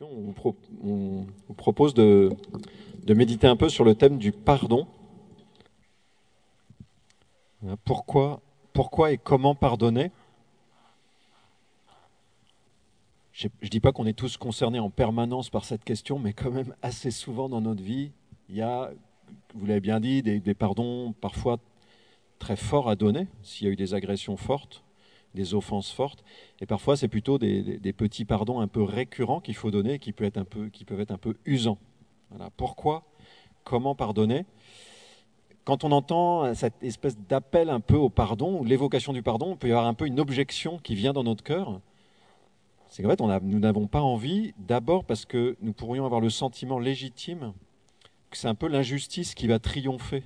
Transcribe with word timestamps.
on, 0.00 1.24
vous 1.46 1.54
propose 1.56 1.94
de, 1.94 2.30
méditer 3.06 3.46
un 3.46 3.56
peu 3.56 3.68
sur 3.68 3.84
le 3.84 3.94
thème 3.94 4.18
du 4.18 4.32
pardon. 4.32 4.86
Pourquoi, 7.84 8.40
et 9.12 9.18
comment 9.18 9.54
pardonner? 9.54 10.10
Je 13.32 13.48
ne 13.62 13.68
dis 13.68 13.80
pas 13.80 13.92
qu'on 13.92 14.06
est 14.06 14.12
tous 14.14 14.36
concernés 14.36 14.78
en 14.78 14.90
permanence 14.90 15.50
par 15.50 15.64
cette 15.64 15.84
question, 15.84 16.18
mais 16.18 16.32
quand 16.32 16.50
même 16.50 16.74
assez 16.82 17.10
souvent 17.10 17.48
dans 17.48 17.60
notre 17.60 17.82
vie, 17.82 18.12
il 18.48 18.56
y 18.56 18.62
a, 18.62 18.90
vous 19.54 19.66
l'avez 19.66 19.80
bien 19.80 20.00
dit, 20.00 20.22
des 20.22 20.54
pardons 20.54 21.12
parfois 21.12 21.58
très 22.38 22.56
forts 22.56 22.88
à 22.88 22.96
donner, 22.96 23.28
s'il 23.42 23.66
y 23.66 23.70
a 23.70 23.72
eu 23.72 23.76
des 23.76 23.94
agressions 23.94 24.36
fortes, 24.36 24.82
des 25.34 25.54
offenses 25.54 25.90
fortes. 25.90 26.24
Et 26.60 26.66
parfois, 26.66 26.96
c'est 26.96 27.08
plutôt 27.08 27.38
des, 27.38 27.92
petits 27.92 28.24
pardons 28.24 28.60
un 28.60 28.68
peu 28.68 28.82
récurrents 28.82 29.40
qu'il 29.40 29.54
faut 29.54 29.70
donner, 29.70 29.98
qui, 29.98 30.14
être 30.18 30.38
un 30.38 30.44
peu, 30.44 30.68
qui 30.68 30.84
peuvent 30.84 31.00
être 31.00 31.10
un 31.10 31.18
peu 31.18 31.34
usants. 31.44 31.78
Voilà. 32.30 32.50
Pourquoi? 32.56 33.04
Comment 33.64 33.94
pardonner? 33.94 34.44
Quand 35.64 35.84
on 35.84 35.92
entend 35.92 36.54
cette 36.54 36.82
espèce 36.82 37.16
d'appel 37.16 37.70
un 37.70 37.80
peu 37.80 37.96
au 37.96 38.10
pardon, 38.10 38.58
ou 38.58 38.64
l'évocation 38.64 39.12
du 39.12 39.22
pardon, 39.22 39.52
il 39.52 39.58
peut 39.58 39.68
y 39.68 39.70
avoir 39.70 39.86
un 39.86 39.94
peu 39.94 40.06
une 40.06 40.18
objection 40.18 40.78
qui 40.78 40.94
vient 40.94 41.12
dans 41.12 41.22
notre 41.22 41.44
cœur. 41.44 41.80
C'est 42.88 43.02
qu'en 43.02 43.08
fait, 43.08 43.20
nous 43.20 43.58
n'avons 43.58 43.86
pas 43.86 44.02
envie, 44.02 44.52
d'abord 44.58 45.04
parce 45.04 45.24
que 45.24 45.56
nous 45.62 45.72
pourrions 45.72 46.04
avoir 46.04 46.20
le 46.20 46.30
sentiment 46.30 46.78
légitime 46.78 47.54
que 48.30 48.36
c'est 48.36 48.48
un 48.48 48.54
peu 48.54 48.66
l'injustice 48.66 49.34
qui 49.34 49.46
va 49.46 49.58
triompher. 49.58 50.24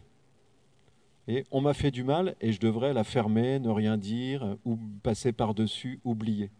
On 1.51 1.61
m'a 1.61 1.75
fait 1.75 1.91
du 1.91 2.05
mal 2.05 2.37
et 2.41 2.53
je 2.53 2.61
devrais 2.61 2.93
la 2.93 3.05
fermer, 3.05 3.59
ne 3.59 3.71
rien 3.71 3.97
dire, 3.97 4.57
ou 4.65 4.79
passer 5.03 5.33
par-dessus, 5.33 6.01
oublier. 6.05 6.51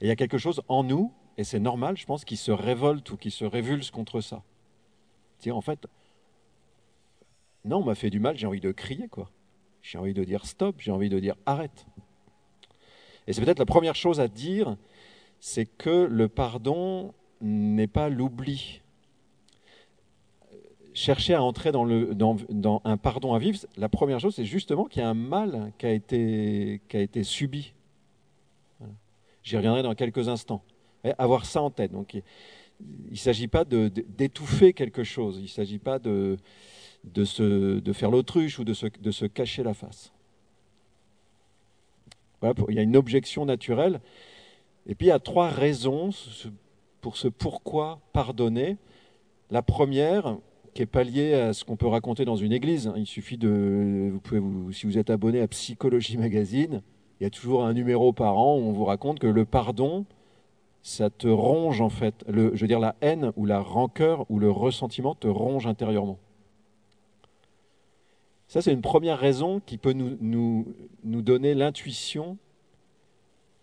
Et 0.00 0.06
il 0.06 0.08
y 0.08 0.10
a 0.10 0.16
quelque 0.16 0.38
chose 0.38 0.60
en 0.68 0.82
nous, 0.82 1.12
et 1.38 1.44
c'est 1.44 1.60
normal, 1.60 1.96
je 1.96 2.06
pense, 2.06 2.24
qui 2.24 2.36
se 2.36 2.50
révolte 2.50 3.10
ou 3.12 3.16
qui 3.16 3.30
se 3.30 3.44
révulse 3.44 3.90
contre 3.90 4.20
ça. 4.20 4.42
C'est-à-dire, 5.38 5.56
en 5.56 5.60
fait, 5.60 5.86
non, 7.64 7.78
on 7.78 7.84
m'a 7.84 7.94
fait 7.94 8.10
du 8.10 8.20
mal, 8.20 8.36
j'ai 8.36 8.46
envie 8.46 8.60
de 8.60 8.72
crier, 8.72 9.08
quoi. 9.08 9.30
J'ai 9.82 9.98
envie 9.98 10.14
de 10.14 10.24
dire 10.24 10.46
stop, 10.46 10.76
j'ai 10.78 10.90
envie 10.90 11.08
de 11.08 11.20
dire 11.20 11.36
arrête. 11.46 11.86
Et 13.26 13.32
c'est 13.32 13.40
peut-être 13.44 13.58
la 13.58 13.66
première 13.66 13.94
chose 13.94 14.20
à 14.20 14.28
dire, 14.28 14.76
c'est 15.38 15.66
que 15.66 16.06
le 16.06 16.28
pardon 16.28 17.14
n'est 17.40 17.86
pas 17.86 18.08
l'oubli. 18.08 18.82
Chercher 20.96 21.34
à 21.34 21.42
entrer 21.42 21.72
dans, 21.72 21.86
un 22.84 22.96
pardon 22.96 23.34
à 23.34 23.38
vivre, 23.38 23.58
la 23.76 23.90
première 23.90 24.18
chose, 24.18 24.34
c'est 24.34 24.46
justement 24.46 24.86
qu'il 24.86 25.02
y 25.02 25.04
a 25.04 25.08
un 25.10 25.12
mal 25.12 25.70
qui 25.76 25.84
a 25.84 25.92
été, 25.92 27.22
subi. 27.22 27.74
J'y 29.42 29.58
reviendrai 29.58 29.82
dans 29.82 29.94
quelques 29.94 30.30
instants. 30.30 30.62
Avoir 31.18 31.44
ça 31.44 31.60
en 31.60 31.68
tête. 31.70 31.92
Donc, 31.92 32.14
il 32.14 32.22
ne 33.10 33.16
s'agit 33.16 33.46
pas 33.46 33.66
d'étouffer 33.66 34.72
quelque 34.72 35.04
chose, 35.04 35.36
il 35.36 35.42
ne 35.42 35.48
s'agit 35.48 35.78
pas 35.78 35.98
de, 35.98 36.38
faire 37.92 38.10
l'autruche 38.10 38.58
ou 38.58 38.64
de 38.64 38.72
se, 38.72 39.26
cacher 39.26 39.62
la 39.62 39.74
face. 39.74 40.14
Il 42.42 42.74
y 42.74 42.78
a 42.78 42.82
une 42.82 42.96
objection 42.96 43.44
naturelle. 43.44 44.00
Et 44.86 44.94
puis 44.94 45.08
il 45.08 45.10
y 45.10 45.12
a 45.12 45.18
trois 45.18 45.50
raisons 45.50 46.08
pour 47.02 47.18
ce 47.18 47.28
pourquoi 47.28 48.00
pardonner. 48.14 48.78
La 49.50 49.60
première, 49.60 50.38
qui 50.76 50.82
est 50.82 50.86
pas 50.86 51.04
liée 51.04 51.32
à 51.32 51.54
ce 51.54 51.64
qu'on 51.64 51.76
peut 51.76 51.86
raconter 51.86 52.26
dans 52.26 52.36
une 52.36 52.52
église. 52.52 52.86
hein. 52.86 52.94
Il 52.96 53.06
suffit 53.06 53.38
de, 53.38 54.10
vous 54.12 54.20
pouvez 54.20 54.40
vous, 54.40 54.72
si 54.72 54.84
vous 54.84 54.98
êtes 54.98 55.08
abonné 55.08 55.40
à 55.40 55.48
Psychologie 55.48 56.18
Magazine, 56.18 56.82
il 57.18 57.24
y 57.24 57.26
a 57.26 57.30
toujours 57.30 57.64
un 57.64 57.72
numéro 57.72 58.12
par 58.12 58.36
an 58.36 58.56
où 58.56 58.60
on 58.60 58.72
vous 58.72 58.84
raconte 58.84 59.18
que 59.18 59.26
le 59.26 59.46
pardon, 59.46 60.04
ça 60.82 61.08
te 61.08 61.28
ronge 61.28 61.80
en 61.80 61.88
fait. 61.88 62.26
Je 62.28 62.60
veux 62.60 62.66
dire, 62.66 62.78
la 62.78 62.94
haine 63.00 63.32
ou 63.36 63.46
la 63.46 63.58
rancœur 63.58 64.26
ou 64.28 64.38
le 64.38 64.50
ressentiment 64.50 65.14
te 65.14 65.26
ronge 65.26 65.66
intérieurement. 65.66 66.18
Ça, 68.46 68.60
c'est 68.60 68.72
une 68.72 68.82
première 68.82 69.18
raison 69.18 69.60
qui 69.64 69.78
peut 69.78 69.94
nous 69.94 70.66
donner 71.02 71.54
l'intuition 71.54 72.36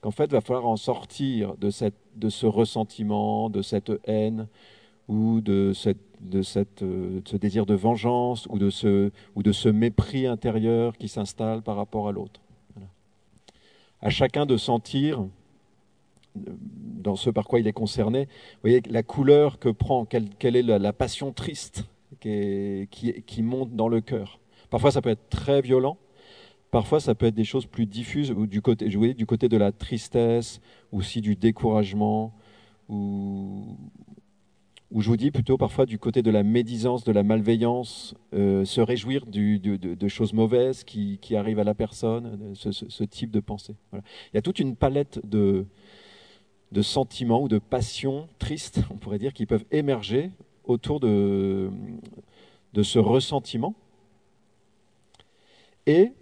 qu'en 0.01 0.11
fait, 0.11 0.25
il 0.25 0.31
va 0.31 0.41
falloir 0.41 0.65
en 0.65 0.77
sortir 0.77 1.55
de, 1.57 1.69
cette, 1.69 1.93
de 2.15 2.29
ce 2.29 2.47
ressentiment, 2.47 3.51
de 3.51 3.61
cette 3.61 3.91
haine 4.05 4.47
ou 5.07 5.41
de, 5.41 5.73
cette, 5.73 5.97
de, 6.21 6.41
cette, 6.41 6.81
euh, 6.83 7.21
ce 7.25 7.37
désir 7.37 7.65
de 7.65 7.73
vengeance 7.73 8.47
ou 8.49 8.57
de 8.57 8.69
ce, 8.69 9.11
ou 9.35 9.43
de 9.43 9.51
ce 9.51 9.69
mépris 9.69 10.25
intérieur 10.25 10.97
qui 10.97 11.07
s'installe 11.07 11.61
par 11.61 11.75
rapport 11.75 12.07
à 12.07 12.11
l'autre. 12.11 12.41
Voilà. 12.75 12.89
À 14.01 14.09
chacun 14.09 14.45
de 14.45 14.57
sentir, 14.57 15.21
euh, 16.37 16.51
dans 17.03 17.15
ce 17.15 17.29
par 17.29 17.45
quoi 17.45 17.59
il 17.59 17.67
est 17.67 17.73
concerné, 17.73 18.25
vous 18.25 18.61
voyez 18.69 18.81
la 18.89 19.03
couleur 19.03 19.59
que 19.59 19.69
prend, 19.69 20.05
quelle, 20.05 20.29
quelle 20.39 20.55
est 20.55 20.63
la, 20.63 20.93
passion 20.93 21.33
triste 21.33 21.85
qui, 22.21 22.87
qui, 23.25 23.43
monte 23.43 23.75
dans 23.75 23.89
le 23.89 23.99
cœur. 23.99 24.39
Parfois, 24.69 24.91
ça 24.91 25.01
peut 25.01 25.09
être 25.09 25.29
très 25.29 25.61
violent. 25.61 25.97
Parfois, 26.71 26.99
ça 26.99 27.13
peut 27.13 27.27
être 27.27 27.35
des 27.35 27.43
choses 27.43 27.65
plus 27.65 27.85
diffuses, 27.85 28.31
ou 28.31 28.47
du 28.47 28.61
côté, 28.61 28.89
vous 28.89 28.97
voyez, 28.97 29.13
du 29.13 29.27
côté 29.27 29.47
de 29.49 29.57
la 29.57 29.71
tristesse, 29.71 30.59
ou 30.91 30.99
aussi 30.99 31.21
du 31.21 31.35
découragement, 31.35 32.33
ou, 32.89 33.77
ou 34.93 35.01
je 35.01 35.09
vous 35.09 35.17
dis 35.17 35.31
plutôt 35.31 35.57
parfois 35.57 35.87
du 35.87 35.97
côté 35.97 36.21
de 36.21 36.29
la 36.29 36.43
médisance, 36.43 37.03
de 37.03 37.11
la 37.11 37.23
malveillance, 37.23 38.13
euh, 38.35 38.63
se 38.63 38.79
réjouir 38.79 39.25
de, 39.25 40.07
choses 40.07 40.33
mauvaises 40.33 40.83
qui, 40.83 41.35
arrivent 41.35 41.57
à 41.57 41.63
la 41.63 41.73
personne, 41.73 42.53
de 42.53 42.53
ce, 42.53 43.03
type 43.03 43.31
de 43.31 43.39
pensée. 43.39 43.75
Il 43.91 44.35
y 44.35 44.37
a 44.37 44.43
toute 44.43 44.59
une 44.59 44.75
palette 44.75 45.19
de, 45.25 45.65
sentiments 46.81 47.41
ou 47.41 47.47
de 47.47 47.57
passions 47.57 48.29
tristes, 48.37 48.81
on 48.91 48.97
pourrait 48.97 49.17
dire, 49.17 49.33
qui 49.33 49.47
peuvent 49.47 49.65
émerger 49.71 50.29
autour 50.63 50.99
de, 50.99 51.71
ce 52.83 52.99
ressentiment 52.99 53.73
et 55.87 56.13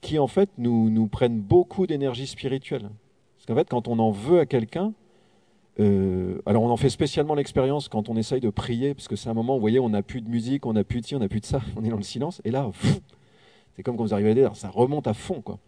qui 0.00 0.18
en 0.18 0.26
fait 0.26 0.50
nous 0.58 1.06
prennent 1.06 1.40
beaucoup 1.40 1.86
d'énergie 1.86 2.26
spirituelle. 2.26 2.90
Parce 3.36 3.46
qu'en 3.46 3.54
fait, 3.54 3.68
quand 3.68 3.86
on 3.86 4.00
en 4.00 4.10
veut 4.10 4.40
à 4.40 4.46
quelqu'un, 4.46 4.92
euh, 5.78 6.40
alors 6.46 6.62
on 6.62 6.70
en 6.70 6.76
fait 6.76 6.88
spécialement 6.88 7.34
l'expérience 7.34 7.88
quand 7.88 8.08
on 8.08 8.16
essaye 8.16 8.40
de 8.40 8.50
prier, 8.50 8.94
parce 8.94 9.08
que 9.08 9.16
c'est 9.16 9.28
un 9.28 9.34
moment, 9.34 9.54
vous 9.54 9.60
voyez, 9.60 9.78
on 9.78 9.90
n'a 9.90 10.02
plus 10.02 10.20
de 10.22 10.28
musique, 10.28 10.66
on 10.66 10.72
n'a 10.72 10.84
plus 10.84 11.00
de 11.00 11.06
ci, 11.06 11.14
on 11.14 11.18
n'a 11.18 11.28
plus 11.28 11.40
de 11.40 11.46
ça, 11.46 11.60
on 11.76 11.84
est 11.84 11.90
dans 11.90 11.96
le 11.96 12.02
silence, 12.02 12.40
et 12.44 12.50
là, 12.50 12.70
c'est 13.74 13.82
comme 13.82 13.96
quand 13.96 14.04
vous 14.04 14.14
arrivez 14.14 14.30
à 14.30 14.34
dire, 14.34 14.56
ça 14.56 14.70
remonte 14.70 15.06
à 15.06 15.14
fond. 15.14 15.42
Quoi. 15.42 15.58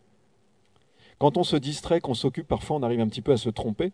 Quand 1.18 1.36
on 1.36 1.42
se 1.42 1.56
distrait, 1.56 2.00
qu'on 2.00 2.14
s'occupe, 2.14 2.46
parfois 2.46 2.76
on 2.76 2.82
arrive 2.82 3.00
un 3.00 3.08
petit 3.08 3.22
peu 3.22 3.32
à 3.32 3.36
se 3.36 3.50
tromper, 3.50 3.92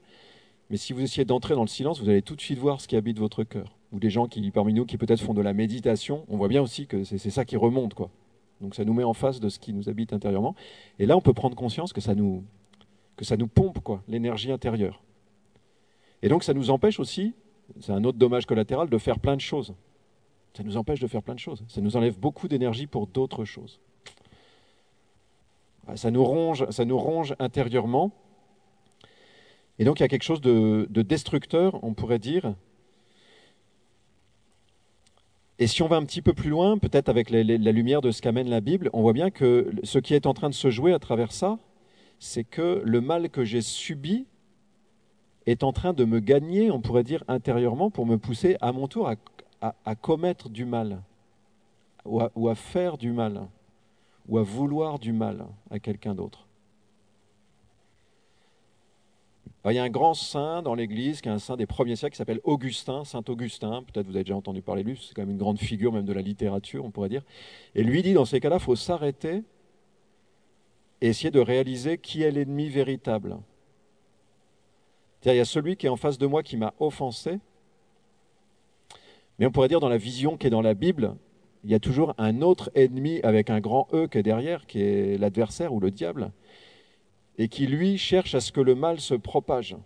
mais 0.71 0.77
si 0.77 0.93
vous 0.93 1.03
essayez 1.03 1.25
d'entrer 1.25 1.55
dans 1.55 1.63
le 1.63 1.69
silence, 1.69 2.01
vous 2.01 2.09
allez 2.09 2.23
tout 2.23 2.37
de 2.37 2.41
suite 2.41 2.59
voir 2.59 2.81
ce 2.81 2.89
qui 2.89 2.97
habite 2.97 3.19
votre 3.19 3.45
cœur. 3.45 3.77
Ou 3.93 3.99
des 3.99 4.11
gens 4.11 4.27
qui, 4.27 4.51
parmi 4.51 4.73
nous 4.73 4.87
qui 4.87 4.97
peut-être 4.97 5.21
font 5.21 5.35
de 5.35 5.43
la 5.43 5.53
méditation, 5.53 6.25
on 6.29 6.37
voit 6.37 6.49
bien 6.49 6.63
aussi 6.63 6.87
que 6.87 7.05
c'est 7.05 7.19
ça 7.31 7.45
qui 7.45 7.57
remonte. 7.57 7.95
Quoi. 7.95 8.11
Donc 8.61 8.75
ça 8.75 8.85
nous 8.85 8.95
met 8.95 9.05
en 9.05 9.15
face 9.15 9.41
de 9.41 9.49
ce 9.49 9.59
qui 9.59 9.73
nous 9.73 9.89
habite 9.89 10.13
intérieurement. 10.13 10.55
Et 10.99 11.07
là, 11.07 11.17
on 11.17 11.21
peut 11.21 11.35
prendre 11.35 11.55
conscience 11.55 11.93
que 11.93 12.01
ça 12.01 12.15
nous, 12.15 12.45
que 13.17 13.25
ça 13.25 13.37
nous 13.37 13.47
pompe 13.47 13.81
quoi, 13.81 14.03
l'énergie 14.09 14.51
intérieure. 14.51 15.03
Et 16.25 16.29
donc 16.29 16.43
ça 16.43 16.55
nous 16.55 16.71
empêche 16.71 16.99
aussi, 16.99 17.35
c'est 17.81 17.93
un 17.93 18.03
autre 18.03 18.17
dommage 18.17 18.47
collatéral, 18.47 18.89
de 18.89 18.97
faire 18.97 19.19
plein 19.19 19.37
de 19.37 19.43
choses. 19.43 19.75
Ça 20.57 20.63
nous 20.63 20.79
empêche 20.79 20.99
de 20.99 21.07
faire 21.07 21.23
plein 21.23 21.35
de 21.35 21.39
choses. 21.39 21.63
Ça 21.69 21.83
nous 21.83 21.99
enlève 21.99 22.19
beaucoup 22.19 22.49
d'énergie 22.49 22.87
pour 22.87 23.07
d'autres 23.07 23.45
choses. 23.45 23.79
Ah, 25.87 25.99
Ça 25.99 26.11
nous 26.11 26.25
ronge, 26.25 26.65
ça 26.71 26.87
nous 26.87 26.97
ronge 26.97 27.35
intérieurement. 27.39 28.11
Et 29.79 29.85
donc 29.85 30.01
il 30.01 30.03
y 30.03 30.07
a 30.07 30.09
quelque 30.09 30.23
chose 30.23 30.41
de, 30.41 30.87
de 30.89 31.03
destructeur, 31.03 31.79
on 31.85 31.93
pourrait 31.93 32.19
dire. 32.19 32.55
Et 35.59 35.67
si 35.67 35.83
on 35.83 35.89
va 35.89 35.97
un 35.97 36.07
petit 36.07 36.23
peu 36.23 36.33
plus 36.33 36.49
loin, 36.49 36.79
peut-être 36.79 37.11
avec 37.11 37.29
la 37.29 37.43
lumière 37.43 38.01
de 38.01 38.11
ce 38.11 38.23
qu'amène 38.23 38.49
la 38.49 38.63
Bible, 38.63 38.89
on 38.95 39.03
voit 39.03 39.13
bien 39.13 39.31
que 39.31 39.71
ce 39.83 39.99
qui 39.99 40.15
est 40.15 40.25
en 40.25 40.33
train 40.33 40.49
de 40.49 40.55
se 40.55 40.71
jouer 40.71 40.95
à 40.95 40.99
travers 40.99 41.33
ça, 41.33 41.59
c'est 42.19 42.45
que 42.45 42.81
le 42.83 43.03
mal 43.03 43.29
que 43.29 43.45
j'ai 43.45 43.61
subi 43.61 44.27
est 45.47 45.63
en 45.63 45.73
train 45.73 45.93
de 45.93 46.05
me 46.05 46.21
gagner, 46.21 46.71
on 46.71 46.81
pourrait 46.81 47.05
dire, 47.05 47.23
intérieurement, 47.29 47.91
pour 47.91 48.07
me 48.07 48.17
pousser 48.19 48.57
à 48.61 48.73
mon 48.73 48.89
tour 48.89 49.11
à, 49.61 49.95
commettre 49.95 50.49
du 50.49 50.65
mal, 50.65 51.01
ou 52.05 52.49
à, 52.49 52.55
faire 52.55 52.99
du 52.99 53.13
mal, 53.13 53.47
ou 54.29 54.39
à 54.39 54.43
vouloir 54.43 54.99
du 54.99 55.13
mal 55.13 55.47
à 55.71 55.79
quelqu'un 55.79 56.15
d'autre. 56.15 56.47
Il 59.67 59.73
y 59.73 59.79
a 59.79 59.83
un 59.83 59.89
grand 59.89 60.13
saint 60.13 60.61
dans 60.61 60.75
l'Église, 60.75 61.23
qui 61.23 61.29
est 61.31 61.33
un 61.33 61.39
saint 61.39 61.57
des 61.57 61.65
premiers 61.65 61.97
siècles, 61.97 62.13
qui 62.13 62.19
s'appelle 62.19 62.41
Augustin, 62.45 63.05
Saint 63.05 63.23
Augustin. 63.29 63.83
Peut-être 63.83 64.07
vous 64.07 64.15
avez 64.15 64.25
déjà 64.25 64.37
entendu 64.37 64.61
parler 64.61 64.83
de 64.83 64.91
lui, 64.91 65.03
c'est 65.03 65.15
quand 65.15 65.23
même 65.23 65.31
une 65.31 65.39
grande 65.39 65.59
figure 65.59 65.91
même 65.91 66.05
de 66.05 66.13
la 66.13 66.21
littérature, 66.21 66.85
on 66.85 66.91
pourrait 66.91 67.09
dire. 67.09 67.23
Et 67.75 67.83
lui 67.83 68.03
dit, 68.03 68.13
dans 68.13 68.27
ces 68.27 68.41
cas-là, 68.41 68.57
il 68.57 68.63
faut 68.63 68.77
s'arrêter 68.77 69.43
et 71.01 71.09
essayer 71.09 71.31
de 71.31 71.41
réaliser 71.41 71.97
qui 71.97 72.23
est 72.23 72.31
l'ennemi 72.31 72.69
véritable. 72.69 73.39
Il 75.25 75.37
y 75.37 75.41
a 75.41 75.45
celui 75.45 75.77
qui 75.77 75.87
est 75.87 75.91
en 75.91 75.97
face 75.97 76.19
de 76.19 76.27
moi 76.27 76.43
qui 76.43 76.57
m'a 76.57 76.75
offensé, 76.79 77.39
mais 79.39 79.47
on 79.47 79.51
pourrait 79.51 79.69
dire 79.69 79.81
dans 79.81 79.89
la 79.89 79.97
vision 79.97 80.37
qui 80.37 80.47
est 80.47 80.51
dans 80.51 80.61
la 80.61 80.75
Bible, 80.75 81.17
il 81.65 81.71
y 81.71 81.75
a 81.75 81.81
toujours 81.81 82.15
un 82.19 82.43
autre 82.43 82.71
ennemi 82.75 83.21
avec 83.23 83.49
un 83.49 83.61
grand 83.61 83.89
E 83.95 84.07
qui 84.07 84.19
est 84.19 84.23
derrière, 84.23 84.67
qui 84.67 84.83
est 84.83 85.19
l'adversaire 85.19 85.73
ou 85.73 85.81
le 85.81 85.91
diable, 85.91 86.31
et 87.39 87.49
qui 87.49 87.67
lui 87.67 87.97
cherche 87.97 88.35
à 88.35 88.41
ce 88.41 88.53
que 88.53 88.61
le 88.61 88.75
mal 88.75 89.01
se 89.01 89.15
propage. 89.15 89.77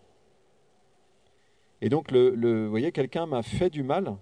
Et 1.80 1.88
donc, 1.88 2.10
le, 2.10 2.64
vous 2.64 2.70
voyez, 2.70 2.90
quelqu'un 2.90 3.26
m'a 3.26 3.42
fait 3.42 3.70
du 3.70 3.84
mal, 3.84 4.16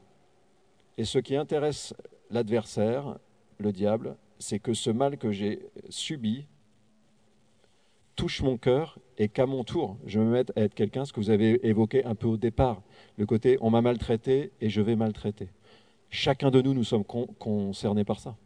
et 0.99 1.05
ce 1.05 1.19
qui 1.19 1.35
intéresse 1.35 1.95
l'adversaire, 2.31 3.19
le 3.59 3.73
diable, 3.73 4.17
c'est 4.39 4.59
que 4.59 4.75
ce 4.75 4.91
mal 4.91 5.17
que 5.17 5.33
j'ai 5.33 5.67
subi 5.89 6.47
touche 8.17 8.43
mon 8.43 8.57
cœur 8.57 8.99
et 9.19 9.29
qu'à 9.29 9.47
mon 9.47 9.63
tour, 9.63 9.97
je 10.07 10.19
me 10.19 10.31
mette 10.31 10.53
à 10.57 10.63
être 10.63 10.75
quelqu'un, 10.75 11.05
ce 11.05 11.13
que 11.13 11.21
vous 11.21 11.31
avez 11.31 11.65
évoqué 11.67 12.05
un 12.05 12.15
peu 12.15 12.27
au 12.27 12.37
départ, 12.37 12.83
le 13.17 13.27
côté 13.27 13.59
on 13.61 13.71
m'a 13.71 13.83
maltraité 13.83 14.53
et 14.61 14.69
je 14.69 14.81
vais 14.81 14.97
maltraiter. 14.97 15.49
Chacun 16.11 16.51
de 16.51 16.61
nous, 16.63 16.75
nous 16.75 16.85
sommes 16.85 17.05
concernés 17.05 18.05
par 18.05 18.21
ça. 18.21 18.37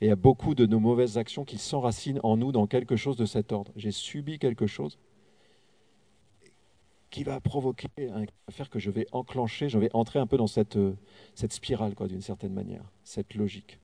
Et 0.00 0.06
il 0.06 0.08
y 0.08 0.12
a 0.12 0.16
beaucoup 0.16 0.54
de 0.54 0.66
nos 0.66 0.80
mauvaises 0.80 1.16
actions 1.16 1.44
qui 1.44 1.58
s'enracinent 1.58 2.20
en 2.24 2.36
nous 2.36 2.50
dans 2.50 2.66
quelque 2.66 2.96
chose 2.96 3.16
de 3.16 3.24
cet 3.24 3.52
ordre. 3.52 3.72
J'ai 3.76 3.92
subi 3.92 4.38
quelque 4.38 4.66
chose 4.66 4.98
qui 7.10 7.24
va 7.24 7.40
provoquer, 7.40 7.88
un, 7.98 8.24
faire 8.50 8.70
que 8.70 8.78
je 8.78 8.90
vais 8.90 9.06
enclencher, 9.12 9.68
je 9.68 9.78
vais 9.78 9.90
entrer 9.92 10.18
un 10.18 10.26
peu 10.26 10.38
dans 10.38 10.46
cette, 10.46 10.76
euh, 10.76 10.96
cette 11.34 11.52
spirale, 11.52 11.94
d'une 12.08 12.22
certaine 12.22 12.54
manière, 12.54 12.82
cette 13.04 13.34
logique. 13.34 13.78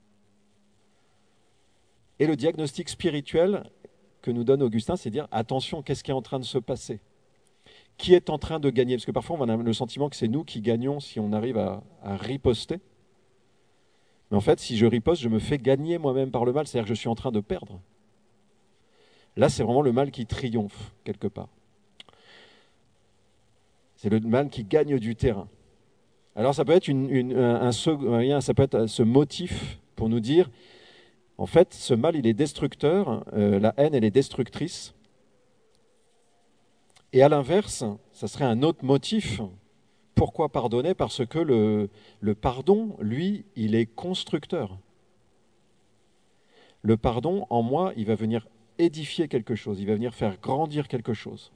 Et 2.19 2.27
le 2.27 2.37
diagnostic 2.37 2.89
spirituel 2.89 3.71
que 4.23 4.31
nous 4.31 4.45
donne 4.45 4.63
Augustin, 4.63 4.97
c'est 4.97 5.11
dire 5.11 5.29
attention, 5.31 5.83
qu'est-ce 5.83 6.03
qui 6.03 6.11
est 6.11 6.15
en 6.15 6.23
train 6.23 6.39
de 6.39 6.45
se 6.45 6.59
passer? 6.59 7.01
Qui 7.97 8.15
est 8.15 8.31
en 8.31 8.39
train 8.39 8.61
de 8.61 8.71
gagner? 8.71 8.97
Parce 8.97 9.07
que 9.07 9.13
parfois, 9.13 9.37
on 9.41 9.49
a 9.49 9.57
le 9.57 9.73
sentiment 9.73 10.09
que 10.09 10.17
c'est 10.17 10.29
nous 10.29 10.45
qui 10.45 10.61
gagnons 10.61 11.01
si 11.01 11.19
on 11.21 11.33
arrive 11.33 11.59
à, 11.59 11.83
riposter. 12.03 12.81
Mais 14.31 14.37
en 14.37 14.41
fait, 14.41 14.61
si 14.61 14.77
je 14.77 14.87
riposte, 14.87 15.23
je 15.23 15.29
me 15.29 15.39
fais 15.39 15.59
gagner 15.59 15.99
moi-même 15.99 16.31
par 16.31 16.45
le 16.45 16.53
mal, 16.53 16.67
c'est-à-dire 16.67 16.89
que 16.89 16.95
je 16.95 16.99
suis 16.99 17.09
en 17.09 17.15
train 17.15 17.33
de 17.33 17.41
perdre. 17.41 17.81
Là, 19.37 19.49
c'est 19.49 19.63
vraiment 19.63 19.83
le 19.83 19.93
mal 19.93 20.11
qui 20.11 20.27
triomphe, 20.27 20.93
quelque 21.05 21.29
part. 21.29 21.49
C'est 23.97 24.11
le 24.11 24.21
mal 24.21 24.49
qui 24.49 24.65
gagne 24.65 24.99
du 24.99 25.17
terrain. 25.17 25.49
Alors 26.37 26.55
ça 26.55 26.65
peut 26.65 26.73
être 26.73 26.89
un, 26.89 27.73
ça 27.73 28.55
peut 28.55 28.63
être 28.63 28.87
ce 28.87 29.03
motif 29.03 29.81
pour 29.97 30.09
nous 30.09 30.21
dire, 30.21 30.49
en 31.39 31.47
fait, 31.47 31.73
ce 31.73 31.95
mal, 31.95 32.17
il 32.17 32.27
est 32.27 32.35
destructeur, 32.35 33.25
euh, 33.33 33.59
la 33.59 33.73
haine, 33.77 33.95
elle 33.95 34.05
est 34.05 34.11
destructrice. 34.11 34.95
Et 37.13 37.23
à 37.23 37.29
l'inverse, 37.29 37.85
ça 38.13 38.29
serait 38.29 38.45
un 38.45 38.63
autre 38.63 38.85
motif. 38.85 39.41
Pourquoi 40.15 40.51
pardonner? 40.51 40.95
Parce 40.95 41.25
que 41.25 41.39
le, 41.39 41.89
le 42.21 42.35
pardon, 42.35 42.97
lui, 43.01 43.45
il 43.57 43.75
est 43.75 43.87
constructeur. 43.87 44.79
Le 46.83 46.97
pardon, 46.97 47.47
en 47.51 47.63
moi, 47.63 47.93
il 47.97 48.05
va 48.05 48.15
venir 48.15 48.47
édifier 48.79 49.29
quelque 49.29 49.55
chose, 49.55 49.81
il 49.81 49.87
va 49.87 49.95
venir 49.95 50.15
faire 50.15 50.39
grandir 50.41 50.87
quelque 50.89 51.15
chose 51.15 51.53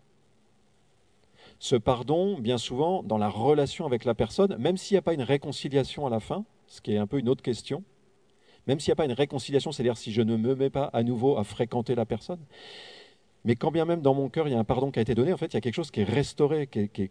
ce 1.63 1.77
pardon, 1.77 2.41
bien 2.41 2.59
souvent, 2.59 3.05
dans 3.05 3.19
la 3.19 3.29
relation 3.29 3.87
avec 3.87 4.05
la 4.05 4.15
personne, 4.15 4.57
même 4.57 4.77
s'il 4.77 4.97
n'y 4.97 4.99
a 4.99 5.03
pas 5.03 5.15
une 5.15 5.23
réconciliation 5.23 6.05
à 6.05 6.11
la 6.11 6.19
fin, 6.19 6.45
ce 6.67 6.81
qui 6.81 6.93
est 6.93 6.99
un 6.99 7.07
peu 7.07 7.21
une 7.21 7.29
autre 7.29 7.43
question, 7.43 7.85
même 8.67 8.81
s'il 8.81 8.91
n'y 8.91 8.93
a 8.93 8.97
pas 8.97 9.05
une 9.05 9.13
réconciliation, 9.13 9.73
c'est-à-dire 9.73 9.97
si 9.97 10.13
je 10.13 10.23
ne 10.23 10.37
me 10.37 10.55
mets 10.55 10.71
pas 10.71 10.85
à 10.93 11.03
nouveau 11.03 11.39
à 11.39 11.45
fréquenter 11.45 11.95
la 11.95 12.07
personne, 12.07 12.41
mais 13.45 13.57
quand 13.57 13.71
bien 13.71 13.85
même 13.85 14.03
dans 14.03 14.15
mon 14.15 14.29
cœur 14.29 14.49
il 14.49 14.53
y 14.53 14.55
a 14.55 14.59
un 14.59 14.65
pardon 14.65 14.91
qui 14.91 14.99
a 14.99 15.03
été 15.03 15.15
donné, 15.15 15.33
en 15.33 15.37
fait 15.37 15.47
il 15.47 15.55
y 15.55 15.57
a 15.57 15.61
quelque 15.61 15.75
chose 15.75 15.91
qui 15.91 16.01
est 16.01 16.05
restauré, 16.05 16.67
qui 16.67 16.81
est, 16.81 17.11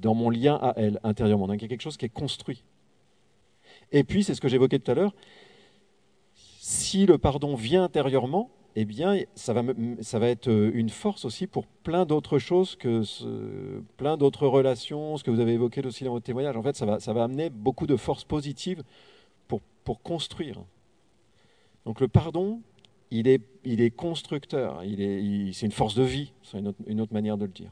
dans 0.00 0.14
mon 0.14 0.30
lien 0.30 0.54
à 0.62 0.74
elle 0.76 1.00
intérieurement, 1.02 1.46
donc 1.46 1.60
il 1.60 1.62
y 1.62 1.66
a 1.66 1.68
quelque 1.68 1.82
chose 1.82 1.96
qui 1.96 2.06
est 2.06 2.10
construit. 2.10 2.62
Et 3.92 4.04
puis, 4.04 4.24
c'est 4.24 4.34
ce 4.34 4.40
que 4.40 4.48
j'évoquais 4.48 4.78
tout 4.78 4.90
à 4.90 4.94
l'heure, 4.94 5.14
si 6.34 7.06
le 7.06 7.18
pardon 7.18 7.54
vient 7.54 7.84
intérieurement, 7.84 8.50
eh 8.76 8.84
bien, 8.84 9.20
ça 9.34 9.52
va, 9.52 10.28
être 10.28 10.48
euh, 10.48 10.72
une 10.74 10.88
force 10.88 11.24
aussi 11.24 11.46
pour 11.46 11.66
plein 11.66 12.06
d'autres 12.06 12.40
choses, 12.40 12.74
que 12.74 13.02
plein 13.96 14.16
d'autres 14.16 14.48
relations, 14.48 15.16
ce 15.16 15.22
que 15.22 15.30
vous 15.30 15.38
avez 15.38 15.52
évoqué 15.52 15.84
aussi 15.86 16.02
dans 16.02 16.12
votre 16.12 16.26
témoignage. 16.26 16.56
En 16.56 16.62
fait, 16.62 16.74
ça 16.74 16.84
va, 16.86 17.22
amener 17.22 17.50
beaucoup 17.50 17.86
de 17.86 17.96
force 17.96 18.24
positive 18.24 18.82
pour, 19.84 20.02
construire. 20.02 20.62
Donc 21.84 22.00
le 22.00 22.08
pardon, 22.08 22.60
il 23.10 23.28
est, 23.28 23.90
constructeur, 23.90 24.80
c'est 24.82 25.66
une 25.66 25.72
force 25.72 25.94
de 25.94 26.02
vie, 26.02 26.32
c'est 26.42 26.58
une, 26.58 26.74
une 26.86 27.00
autre, 27.00 27.12
manière 27.12 27.36
de 27.36 27.44
le 27.44 27.52
dire. 27.52 27.70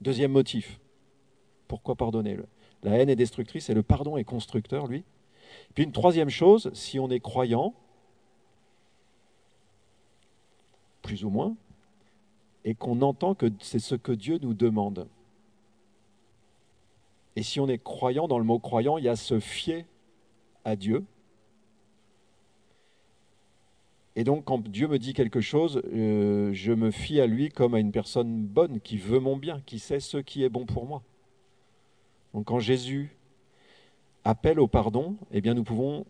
Deuxième 0.00 0.32
motif, 0.32 0.80
pourquoi 1.68 1.94
pardonner 1.94 2.36
La 2.82 2.92
haine 2.92 3.08
est 3.08 3.16
destructrice 3.16 3.70
et 3.70 3.74
le 3.74 3.82
pardon 3.82 4.16
est 4.16 4.24
constructeur, 4.24 4.86
lui. 4.86 5.04
Puis 5.74 5.84
une 5.84 5.92
troisième 5.92 6.30
chose, 6.30 6.70
si 6.74 6.98
on 6.98 7.10
est 7.10 7.20
croyant, 7.20 7.74
plus 11.02 11.24
ou 11.24 11.30
moins, 11.30 11.54
et 12.64 12.74
qu'on 12.74 13.02
entend 13.02 13.34
que 13.34 13.46
c'est 13.60 13.78
ce 13.78 13.94
que 13.94 14.12
Dieu 14.12 14.38
nous 14.40 14.54
demande. 14.54 15.08
Et 17.34 17.42
si 17.42 17.60
on 17.60 17.68
est 17.68 17.82
croyant, 17.82 18.28
dans 18.28 18.38
le 18.38 18.44
mot 18.44 18.58
croyant, 18.58 18.98
il 18.98 19.04
y 19.04 19.08
a 19.08 19.16
se 19.16 19.40
fier 19.40 19.86
à 20.64 20.76
Dieu. 20.76 21.04
Et 24.14 24.24
donc, 24.24 24.44
quand 24.44 24.68
Dieu 24.68 24.88
me 24.88 24.98
dit 24.98 25.14
quelque 25.14 25.40
chose, 25.40 25.80
euh, 25.92 26.50
je 26.52 26.72
me 26.72 26.90
fie 26.90 27.20
à 27.20 27.26
lui 27.26 27.48
comme 27.48 27.74
à 27.74 27.80
une 27.80 27.92
personne 27.92 28.44
bonne, 28.44 28.80
qui 28.80 28.98
veut 28.98 29.20
mon 29.20 29.36
bien, 29.36 29.62
qui 29.64 29.78
sait 29.78 30.00
ce 30.00 30.18
qui 30.18 30.44
est 30.44 30.50
bon 30.50 30.66
pour 30.66 30.86
moi. 30.86 31.02
Donc, 32.34 32.46
quand 32.46 32.58
Jésus 32.58 33.16
appelle 34.24 34.60
au 34.60 34.66
pardon, 34.66 35.16
eh 35.32 35.40
bien, 35.40 35.54
nous 35.54 35.64
pouvons 35.64 36.04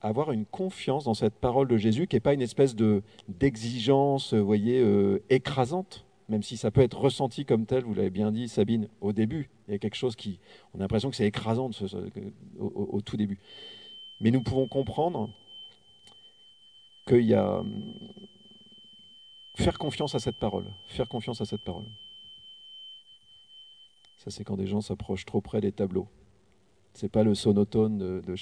avoir 0.00 0.30
une 0.30 0.46
confiance 0.46 1.04
dans 1.04 1.14
cette 1.14 1.34
parole 1.34 1.66
de 1.66 1.76
Jésus 1.76 2.06
qui 2.06 2.14
n'est 2.14 2.20
pas 2.20 2.34
une 2.34 2.42
espèce 2.42 2.76
de, 2.76 3.02
d'exigence, 3.26 4.32
voyez, 4.32 4.80
euh, 4.80 5.20
écrasante, 5.28 6.06
même 6.28 6.42
si 6.42 6.56
ça 6.56 6.70
peut 6.70 6.82
être 6.82 6.98
ressenti 6.98 7.44
comme 7.44 7.64
tel, 7.64 7.84
vous 7.84 7.94
l'avez 7.94 8.10
bien 8.10 8.30
dit, 8.30 8.48
Sabine, 8.48 8.88
au 9.00 9.12
début. 9.12 9.50
Il 9.66 9.72
y 9.72 9.74
a 9.74 9.78
quelque 9.78 9.96
chose 9.96 10.14
qui, 10.14 10.38
on 10.74 10.78
a 10.78 10.82
l'impression 10.82 11.10
que 11.10 11.16
c'est 11.16 11.26
écrasant 11.26 11.70
au, 12.58 13.00
tout 13.00 13.16
début. 13.16 13.38
Mais 14.20 14.30
nous 14.30 14.42
pouvons 14.42 14.68
comprendre 14.68 15.30
qu'il 17.06 17.24
y 17.24 17.34
a 17.34 17.62
faire 19.56 19.78
confiance 19.78 20.14
à 20.14 20.18
cette 20.18 20.38
parole, 20.38 20.66
faire 20.88 21.08
confiance 21.08 21.40
à 21.40 21.46
cette 21.46 21.64
parole. 21.64 21.86
Ça, 24.18 24.30
c'est 24.30 24.44
quand 24.44 24.56
des 24.56 24.66
gens 24.66 24.80
s'approchent 24.80 25.24
trop 25.24 25.40
près 25.40 25.60
des 25.60 25.72
tableaux. 25.72 26.08
C'est 26.92 27.10
pas 27.10 27.22
le 27.22 27.34
sonotone 27.34 27.98
de, 27.98 28.20
de. 28.20 28.34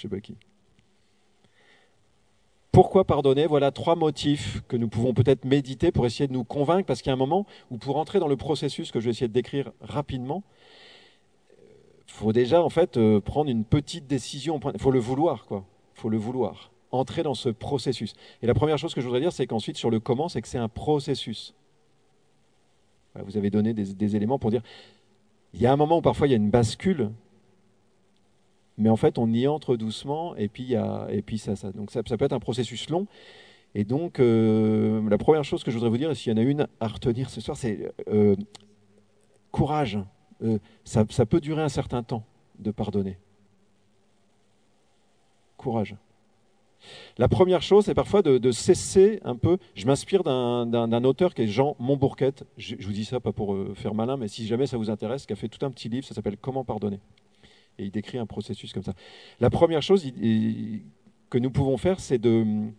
Pourquoi 2.76 3.06
pardonner 3.06 3.46
Voilà 3.46 3.70
trois 3.70 3.96
motifs 3.96 4.61
que 4.69 4.76
nous 4.76 4.87
pouvons 4.87 5.14
peut-être 5.14 5.46
méditer 5.46 5.90
pour 5.93 6.05
essayer 6.05 6.28
de 6.28 6.34
nous 6.34 6.44
convaincre, 6.44 6.84
parce 6.84 7.00
qu'il 7.00 7.08
y 7.08 7.11
a 7.11 7.14
un 7.14 7.17
moment 7.17 7.46
où 7.70 7.78
pour 7.78 7.96
entrer 7.96 8.20
dans 8.20 8.28
le 8.28 8.37
processus 8.37 8.93
que 8.93 9.00
je 9.00 9.06
vais 9.06 9.12
essayer 9.12 9.28
de 9.28 9.32
décrire 9.32 9.73
rapidement, 9.81 10.42
il 12.06 12.12
faut 12.12 12.35
déjà 12.35 12.62
en 12.62 12.68
fait 12.68 12.99
euh, 12.99 13.18
prendre 13.18 13.49
une 13.49 13.64
petite 13.64 14.06
décision. 14.06 14.61
Il 14.75 14.78
faut 14.78 14.90
le 14.90 14.99
vouloir, 14.99 15.47
quoi. 15.47 15.64
Il 15.97 16.00
faut 16.02 16.11
le 16.11 16.18
vouloir. 16.18 16.71
Entrer 16.90 17.23
dans 17.23 17.33
ce 17.33 17.49
processus. 17.49 18.12
Et 18.42 18.47
la 18.47 18.52
première 18.52 18.76
chose 18.76 18.92
que 18.92 19.00
je 19.00 19.06
voudrais 19.06 19.23
dire, 19.23 19.33
c'est 19.33 19.47
qu'ensuite 19.47 19.78
sur 19.78 19.88
le 19.88 19.99
comment, 19.99 20.28
c'est 20.28 20.42
que 20.42 20.49
c'est 20.49 20.59
un 20.59 20.68
processus. 20.68 21.54
Vous 23.25 23.38
avez 23.38 23.49
donné 23.49 23.73
des, 23.73 23.95
des 23.95 24.16
éléments 24.16 24.38
pour 24.38 24.50
dire. 24.50 24.61
Il 25.54 25.62
y 25.62 25.66
a 25.66 25.73
un 25.73 25.76
moment 25.76 25.97
où 25.97 26.02
parfois 26.02 26.26
il 26.26 26.30
y 26.33 26.35
a 26.35 26.37
une 26.37 26.50
bascule 26.50 27.11
mais 28.78 28.88
en 28.90 28.97
fait, 28.97 29.18
on 29.18 29.33
y 29.33 29.47
entre 29.47 29.76
doucement, 29.76 30.37
et 30.37 30.49
puis, 30.49 30.75
et 30.75 31.38
ça, 31.38 31.56
ça. 31.56 31.73
Donc 31.73 31.90
ça, 31.90 32.02
peut 32.02 32.25
être 32.25 32.33
un 32.33 32.40
processus 32.40 32.90
long. 32.90 33.06
Et 33.75 33.85
donc, 33.85 34.21
euh, 34.21 35.06
la 35.09 35.18
première 35.18 35.45
chose 35.45 35.62
que 35.62 35.71
je 35.71 35.76
voudrais 35.76 35.90
vous 35.90 35.99
dire, 35.99 36.11
et 36.11 36.14
s'il 36.14 36.33
y 36.33 36.35
en 36.35 36.38
a 36.38 36.42
une 36.42 36.66
à 36.80 36.88
retenir 36.88 37.28
ce 37.28 37.42
soir, 37.42 37.59
c'est 37.59 37.92
euh, 38.09 38.35
courage. 39.50 39.99
Euh, 40.42 40.59
ça, 40.85 41.04
peut 41.04 41.40
durer 41.40 41.62
un 41.62 41.68
certain 41.68 42.02
temps 42.02 42.25
de 42.59 42.71
pardonner. 42.71 43.18
Courage. 45.59 45.95
La 47.18 47.28
première 47.28 47.62
chose, 47.62 47.85
c'est 47.85 47.95
parfois 47.95 48.23
de, 48.23 48.50
cesser 48.50 49.21
un 49.25 49.37
peu. 49.37 49.59
Je 49.75 49.87
m'inspire 49.87 50.23
d'un 50.23 51.04
auteur 51.04 51.35
qui 51.35 51.42
est 51.42 51.47
Jean 51.47 51.76
Montbourquette. 51.78 52.45
Je, 52.56 52.76
vous 52.76 52.92
dis 52.92 53.04
ça 53.04 53.21
pas 53.21 53.33
pour 53.33 53.56
faire 53.75 53.95
malin, 53.95 54.16
mais 54.16 54.28
si 54.28 54.47
jamais 54.47 54.66
ça 54.66 54.78
vous 54.78 54.88
intéresse, 54.88 55.26
qui 55.26 55.35
a 55.35 55.37
fait 55.37 55.49
tout 55.49 55.64
un 55.66 55.71
petit 55.71 55.90
livre, 55.90 56.06
ça 56.06 56.14
s'appelle 56.14 56.37
Comment 56.38 56.64
pardonner 56.64 57.00
et 57.78 57.85
il 57.85 57.90
décrit 57.90 58.18
un 58.18 58.26
processus 58.26 58.73
comme 58.73 58.83
ça. 58.83 58.95
La 59.40 59.50
première 59.50 59.83
chose 59.83 60.04
que 61.30 61.38
nous 61.38 61.50
pouvons 61.50 61.76
faire, 61.76 62.00
c'est 62.00 62.18
de, 62.18 62.73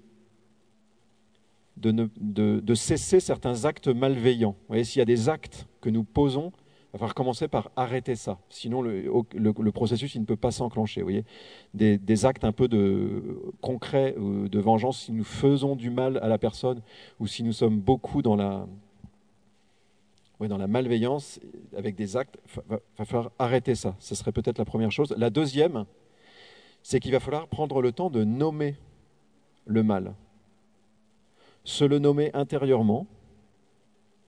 cesser 2.75 3.19
certains 3.19 3.65
actes 3.65 3.87
malveillants. 3.87 4.55
Vous 4.61 4.67
voyez, 4.69 4.83
s'il 4.83 4.99
y 4.99 5.01
a 5.01 5.05
des 5.05 5.29
actes 5.29 5.67
que 5.81 5.89
nous 5.89 6.03
posons, 6.03 6.51
il 6.53 6.93
va 6.93 6.99
falloir 6.99 7.15
commencer 7.15 7.47
par 7.47 7.69
arrêter 7.75 8.15
ça. 8.15 8.39
Sinon, 8.49 8.81
le, 8.81 9.71
processus 9.71 10.15
il 10.15 10.21
ne 10.21 10.25
peut 10.25 10.37
pas 10.37 10.51
s'enclencher. 10.51 11.01
Vous 11.01 11.07
voyez, 11.07 11.25
des, 11.73 12.25
actes 12.25 12.45
un 12.45 12.53
peu 12.53 12.67
de, 12.67 13.53
concrets 13.61 14.15
de 14.17 14.59
vengeance, 14.59 15.03
si 15.03 15.11
nous 15.11 15.25
faisons 15.25 15.75
du 15.75 15.89
mal 15.89 16.17
à 16.23 16.27
la 16.27 16.37
personne 16.37 16.81
ou 17.19 17.27
si 17.27 17.43
nous 17.43 17.53
sommes 17.53 17.79
beaucoup 17.79 18.21
dans 18.21 18.35
la, 18.35 18.67
oui, 20.39 20.47
dans 20.47 20.57
la 20.57 20.67
malveillance, 20.67 21.39
avec 21.75 21.95
des 21.95 22.15
actes, 22.15 22.37
il 22.55 22.61
va, 22.69 23.05
falloir 23.05 23.31
arrêter 23.39 23.73
ça. 23.73 23.95
Ce 23.99 24.13
serait 24.13 24.31
peut-être 24.31 24.59
la 24.59 24.65
première 24.65 24.91
chose. 24.91 25.13
La 25.17 25.31
deuxième, 25.31 25.85
c'est 26.83 26.99
qu'il 26.99 27.11
va 27.11 27.19
falloir 27.19 27.47
prendre 27.47 27.81
le 27.81 27.91
temps 27.91 28.11
de 28.11 28.23
nommer 28.23 28.75
le 29.65 29.81
mal. 29.81 30.13
Se 31.63 31.83
le 31.83 31.99
nommer 31.99 32.31
intérieurement 32.33 33.07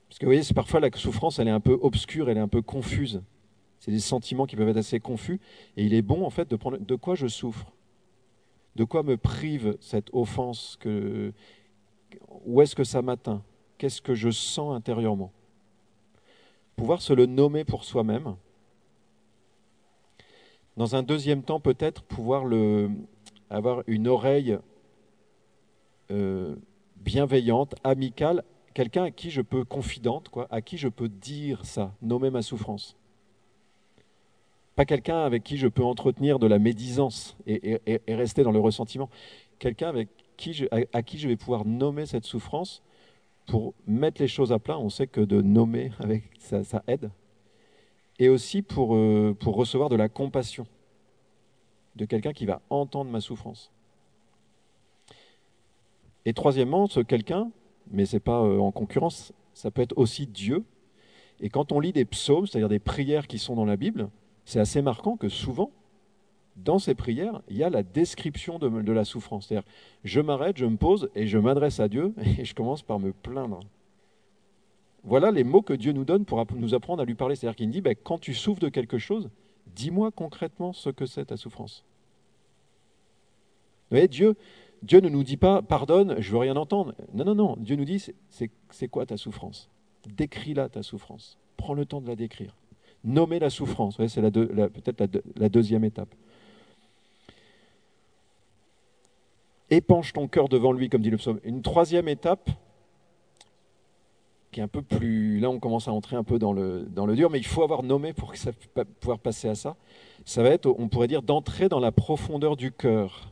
Parce 0.09 0.17
que 0.17 0.25
vous 0.25 0.31
voyez, 0.31 0.43
parfois 0.53 0.79
la 0.79 0.89
souffrance, 0.95 1.37
elle 1.37 1.47
est 1.47 1.51
un 1.51 1.59
peu 1.59 1.77
obscure, 1.81 2.29
elle 2.29 2.37
est 2.37 2.41
un 2.41 2.47
peu 2.47 2.63
confuse. 2.63 3.21
C'est 3.79 3.91
des 3.91 3.99
sentiments 3.99 4.45
qui 4.45 4.55
peuvent 4.55 4.67
être 4.67 4.77
assez 4.77 4.99
confus. 4.99 5.39
Et 5.77 5.85
il 5.85 5.93
est 5.93 6.01
bon, 6.01 6.25
en 6.25 6.31
fait, 6.31 6.49
de 6.49 6.55
prendre 6.55 6.79
de 6.79 6.95
quoi 6.95 7.13
je 7.13 7.27
souffre? 7.27 7.71
De 8.75 8.83
quoi 8.83 9.03
me 9.03 9.15
prive 9.15 9.77
cette 9.79 10.09
offense 10.11 10.75
que... 10.79 11.33
Où 12.45 12.61
est-ce 12.61 12.75
que 12.75 12.83
ça 12.83 13.03
m'atteint? 13.03 13.43
Qu'est-ce 13.77 14.01
que 14.01 14.15
je 14.15 14.31
sens 14.31 14.75
intérieurement? 14.75 15.31
Pouvoir 16.79 17.01
se 17.01 17.11
le 17.11 17.25
nommer 17.25 17.65
pour 17.65 17.83
soi-même. 17.83 18.37
Dans 20.77 20.95
un 20.95 21.03
deuxième 21.03 21.43
temps, 21.43 21.59
peut-être 21.59 22.03
pouvoir 22.03 22.45
avoir 23.49 23.83
une 23.87 24.07
oreille 24.07 24.57
euh, 26.09 26.55
bienveillante, 26.95 27.75
amicale, 27.83 28.45
quelqu'un 28.73 29.03
à 29.03 29.11
qui 29.11 29.29
je 29.29 29.41
peux 29.41 29.65
confidente, 29.65 30.29
quoi, 30.29 30.47
à 30.51 30.61
qui 30.61 30.77
je 30.77 30.87
peux 30.87 31.09
dire 31.09 31.65
ça, 31.65 31.91
nommer 32.01 32.29
ma 32.29 32.41
souffrance. 32.41 32.95
Pas 34.77 34.85
quelqu'un 34.85 35.19
avec 35.19 35.43
qui 35.43 35.57
je 35.57 35.67
peux 35.67 35.83
entretenir 35.83 36.39
de 36.39 36.47
la 36.47 36.59
médisance 36.59 37.35
et, 37.45 37.81
rester 38.07 38.43
dans 38.43 38.53
le 38.53 38.59
ressentiment. 38.61 39.09
Quelqu'un 39.59 39.89
avec 39.89 40.07
à, 40.71 41.03
qui 41.03 41.19
je 41.19 41.27
vais 41.27 41.35
pouvoir 41.35 41.65
nommer 41.65 42.05
cette 42.05 42.23
souffrance 42.23 42.81
pour 43.49 43.73
mettre 43.87 44.21
les 44.21 44.27
choses 44.27 44.51
à 44.51 44.59
plat. 44.59 44.77
On 44.77 44.89
sait 44.89 45.07
que 45.07 45.21
de 45.21 45.41
nommer 45.41 45.91
avec 45.99 46.23
ça, 46.39 46.83
aide. 46.87 47.09
Et 48.19 48.29
aussi 48.29 48.61
pour, 48.61 48.95
euh, 48.95 49.35
pour 49.37 49.55
recevoir 49.55 49.89
de 49.89 49.95
la 49.95 50.07
compassion 50.07 50.67
de 51.95 52.05
quelqu'un 52.05 52.31
qui 52.31 52.45
va 52.45 52.61
entendre 52.69 53.09
ma 53.09 53.21
souffrance. 53.21 53.71
Et 56.25 56.33
troisièmement, 56.33 56.87
ce 56.87 56.99
quelqu'un, 56.99 57.51
mais 57.89 58.05
ce 58.05 58.15
n'est 58.15 58.19
pas 58.19 58.43
euh, 58.43 58.59
en 58.59 58.71
concurrence, 58.71 59.33
ça 59.53 59.71
peut 59.71 59.81
être 59.81 59.97
aussi 59.97 60.27
Dieu. 60.27 60.63
Et 61.39 61.49
quand 61.49 61.71
on 61.71 61.79
lit 61.79 61.93
des 61.93 62.05
psaumes, 62.05 62.45
c'est-à-dire 62.45 62.69
des 62.69 62.79
prières 62.79 63.25
qui 63.25 63.39
sont 63.39 63.55
dans 63.55 63.65
la 63.65 63.77
Bible, 63.77 64.09
c'est 64.45 64.59
assez 64.59 64.81
marquant 64.81 65.17
que 65.17 65.29
souvent, 65.29 65.71
dans 66.63 66.79
ces 66.79 66.95
prières, 66.95 67.41
il 67.49 67.57
y 67.57 67.63
a 67.63 67.69
la 67.69 67.83
description 67.83 68.59
de, 68.59 68.91
la 68.91 69.05
souffrance. 69.05 69.47
C'est-à-dire, 69.47 69.67
je 70.03 70.19
m'arrête, 70.21 70.57
je 70.57 70.65
me 70.65 70.77
pose 70.77 71.09
et 71.15 71.27
je 71.27 71.37
m'adresse 71.37 71.79
à 71.79 71.87
Dieu 71.87 72.13
et 72.37 72.45
je 72.45 72.53
commence 72.53 72.81
par 72.81 72.99
me 72.99 73.11
plaindre. 73.11 73.59
Voilà 75.03 75.31
les 75.31 75.43
mots 75.43 75.61
que 75.61 75.73
Dieu 75.73 75.93
nous 75.93 76.03
donne 76.03 76.25
pour 76.25 76.45
nous 76.55 76.73
apprendre 76.73 77.01
à 77.01 77.05
lui 77.05 77.15
parler. 77.15 77.35
C'est-à-dire 77.35 77.55
qu'il 77.55 77.67
nous 77.67 77.73
dit, 77.73 77.81
ben, 77.81 77.95
quand 78.01 78.17
tu 78.17 78.33
souffres 78.33 78.59
de 78.59 78.69
quelque 78.69 78.97
chose, 78.97 79.29
dis-moi 79.75 80.11
concrètement 80.11 80.73
ce 80.73 80.89
que 80.89 81.05
c'est 81.05 81.25
ta 81.25 81.37
souffrance. 81.37 81.85
Vous 83.91 84.07
Dieu, 84.07 84.35
Dieu 84.83 84.99
ne 84.99 85.09
nous 85.09 85.23
dit 85.23 85.37
pas, 85.37 85.61
pardonne, 85.61 86.15
je 86.19 86.31
veux 86.31 86.37
rien 86.37 86.55
entendre. 86.57 86.93
Non, 87.13 87.25
non, 87.25 87.35
non. 87.35 87.57
Dieu 87.59 87.75
nous 87.75 87.85
dit, 87.85 88.05
c'est 88.29 88.87
quoi 88.87 89.05
ta 89.05 89.17
souffrance? 89.17 89.69
Décris-la, 90.07 90.69
ta 90.69 90.83
souffrance. 90.83 91.37
Prends 91.57 91.73
le 91.73 91.85
temps 91.85 92.01
de 92.01 92.07
la 92.07 92.15
décrire 92.15 92.55
nommer 93.03 93.39
la 93.39 93.49
souffrance. 93.49 93.97
c'est 94.07 94.21
peut-être 94.21 95.21
la, 95.35 95.49
deuxième 95.49 95.83
étape. 95.83 96.13
Épanche 99.69 100.13
ton 100.13 100.27
cœur 100.27 100.49
devant 100.49 100.71
lui, 100.71 100.89
comme 100.89 101.01
dit 101.01 101.09
le 101.09 101.17
psaume. 101.17 101.39
Une 101.43 101.61
troisième 101.61 102.07
étape, 102.07 102.49
qui 104.51 104.59
est 104.59 104.63
un 104.63 104.67
peu 104.67 104.81
plus... 104.81 105.39
Là, 105.39 105.49
on 105.49 105.59
commence 105.59 105.87
à 105.87 105.91
entrer 105.91 106.15
un 106.15 106.23
peu 106.23 106.39
dans 106.39 106.53
le, 106.53 106.87
dans 106.89 107.05
le 107.05 107.15
dur, 107.15 107.29
mais 107.29 107.37
il 107.37 107.45
faut 107.45 107.63
avoir 107.63 107.83
nommé 107.83 108.13
pour 108.13 108.35
ça, 108.35 108.51
pouvoir 108.99 109.19
passer 109.19 109.47
à 109.47 109.55
ça. 109.55 109.75
Ça 110.25 110.41
va 110.41 110.49
être, 110.49 110.65
on 110.65 110.87
pourrait 110.87 111.07
dire, 111.07 111.21
d'entrer 111.21 111.69
dans 111.69 111.79
la 111.79 111.91
profondeur 111.91 112.57
du 112.57 112.71
cœur. 112.71 113.31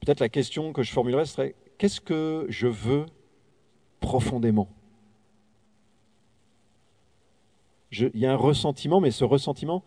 Peut-être 0.00 0.20
la 0.20 0.28
question 0.28 0.72
que 0.72 0.82
je 0.82 0.92
formulerais 0.92 1.26
serait, 1.26 1.54
qu'est-ce 1.78 2.00
que 2.00 2.46
je 2.48 2.66
veux 2.66 3.06
profondément? 4.00 4.68
Il 7.90 8.10
y 8.14 8.26
a 8.26 8.32
un 8.32 8.36
ressentiment, 8.36 9.00
mais 9.00 9.10
ce 9.10 9.24
ressentiment 9.24 9.82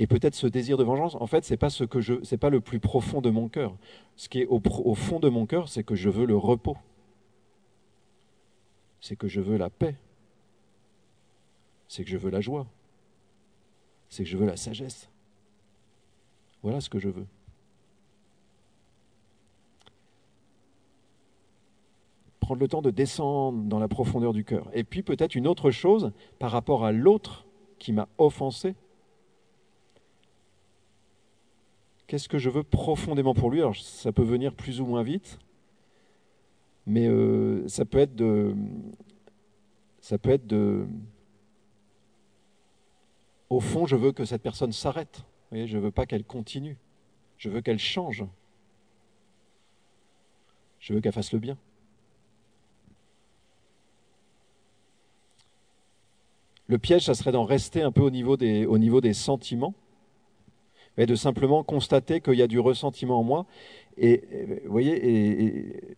et 0.00 0.06
peut-être 0.06 0.34
ce 0.34 0.46
désir 0.46 0.78
de 0.78 0.82
vengeance, 0.82 1.14
en 1.16 1.26
fait, 1.26 1.44
ce 1.44 1.84
que 1.84 2.00
je, 2.00 2.14
c'est 2.22 2.38
pas 2.38 2.48
le 2.48 2.62
plus 2.62 2.80
profond 2.80 3.20
de 3.20 3.28
mon 3.28 3.50
cœur. 3.50 3.76
Ce 4.16 4.30
qui 4.30 4.40
est 4.40 4.46
au, 4.46 4.58
au 4.82 4.94
fond 4.94 5.20
de 5.20 5.28
mon 5.28 5.44
cœur, 5.44 5.68
c'est 5.68 5.84
que 5.84 5.94
je 5.94 6.08
veux 6.08 6.24
le 6.24 6.38
repos. 6.38 6.78
C'est 9.02 9.14
que 9.14 9.28
je 9.28 9.42
veux 9.42 9.58
la 9.58 9.68
paix. 9.68 9.96
C'est 11.86 12.02
que 12.02 12.08
je 12.08 12.16
veux 12.16 12.30
la 12.30 12.40
joie. 12.40 12.66
C'est 14.08 14.24
que 14.24 14.30
je 14.30 14.38
veux 14.38 14.46
la 14.46 14.56
sagesse. 14.56 15.10
Voilà 16.62 16.80
ce 16.80 16.88
que 16.88 16.98
je 16.98 17.10
veux. 17.10 17.26
prendre 22.40 22.62
le 22.62 22.68
temps 22.68 22.82
de 22.82 22.90
descendre 22.90 23.62
dans 23.64 23.78
la 23.78 23.86
profondeur 23.86 24.32
du 24.32 24.44
cœur. 24.44 24.70
Et 24.72 24.82
puis 24.82 25.02
peut-être 25.02 25.36
une 25.36 25.46
autre 25.46 25.70
chose 25.70 26.10
par 26.38 26.50
rapport 26.50 26.86
à 26.86 26.90
l'autre 26.90 27.46
qui 27.78 27.92
m'a 27.92 28.08
offensé. 28.18 28.74
Qu'est-ce 32.10 32.28
que 32.28 32.38
je 32.38 32.50
veux 32.50 32.64
profondément 32.64 33.34
pour 33.34 33.52
lui 33.52 33.60
Alors 33.60 33.76
ça 33.76 34.10
peut 34.10 34.24
venir 34.24 34.52
plus 34.52 34.80
ou 34.80 34.84
moins 34.84 35.04
vite, 35.04 35.38
mais 36.84 37.06
euh, 37.06 37.68
ça 37.68 37.84
peut 37.84 37.98
être 37.98 38.16
de, 38.16 38.52
ça 40.00 40.18
peut 40.18 40.30
être 40.30 40.44
de, 40.44 40.88
au 43.48 43.60
fond, 43.60 43.86
je 43.86 43.94
veux 43.94 44.10
que 44.10 44.24
cette 44.24 44.42
personne 44.42 44.72
s'arrête. 44.72 45.24
je 45.52 45.76
ne 45.76 45.80
veux 45.80 45.92
pas 45.92 46.04
qu'elle 46.04 46.24
continue. 46.24 46.76
Je 47.38 47.48
veux 47.48 47.60
qu'elle 47.60 47.78
change. 47.78 48.24
Je 50.80 50.92
veux 50.92 51.00
qu'elle 51.00 51.12
fasse 51.12 51.32
le 51.32 51.38
bien. 51.38 51.56
Le 56.66 56.76
piège, 56.76 57.04
ça 57.04 57.14
serait 57.14 57.30
d'en 57.30 57.44
rester 57.44 57.82
un 57.82 57.92
peu 57.92 58.10
des, 58.10 58.66
au 58.66 58.78
niveau 58.78 59.00
des 59.00 59.14
sentiments, 59.14 59.74
et 60.96 61.06
de 61.06 61.14
simplement 61.14 61.62
constater 61.62 62.20
qu'il 62.20 62.34
y 62.34 62.42
a 62.42 62.46
du 62.46 62.58
ressentiment 62.58 63.20
en 63.20 63.22
moi, 63.22 63.46
et, 63.96 64.22
voyez, 64.66 64.94
et, 64.94 65.96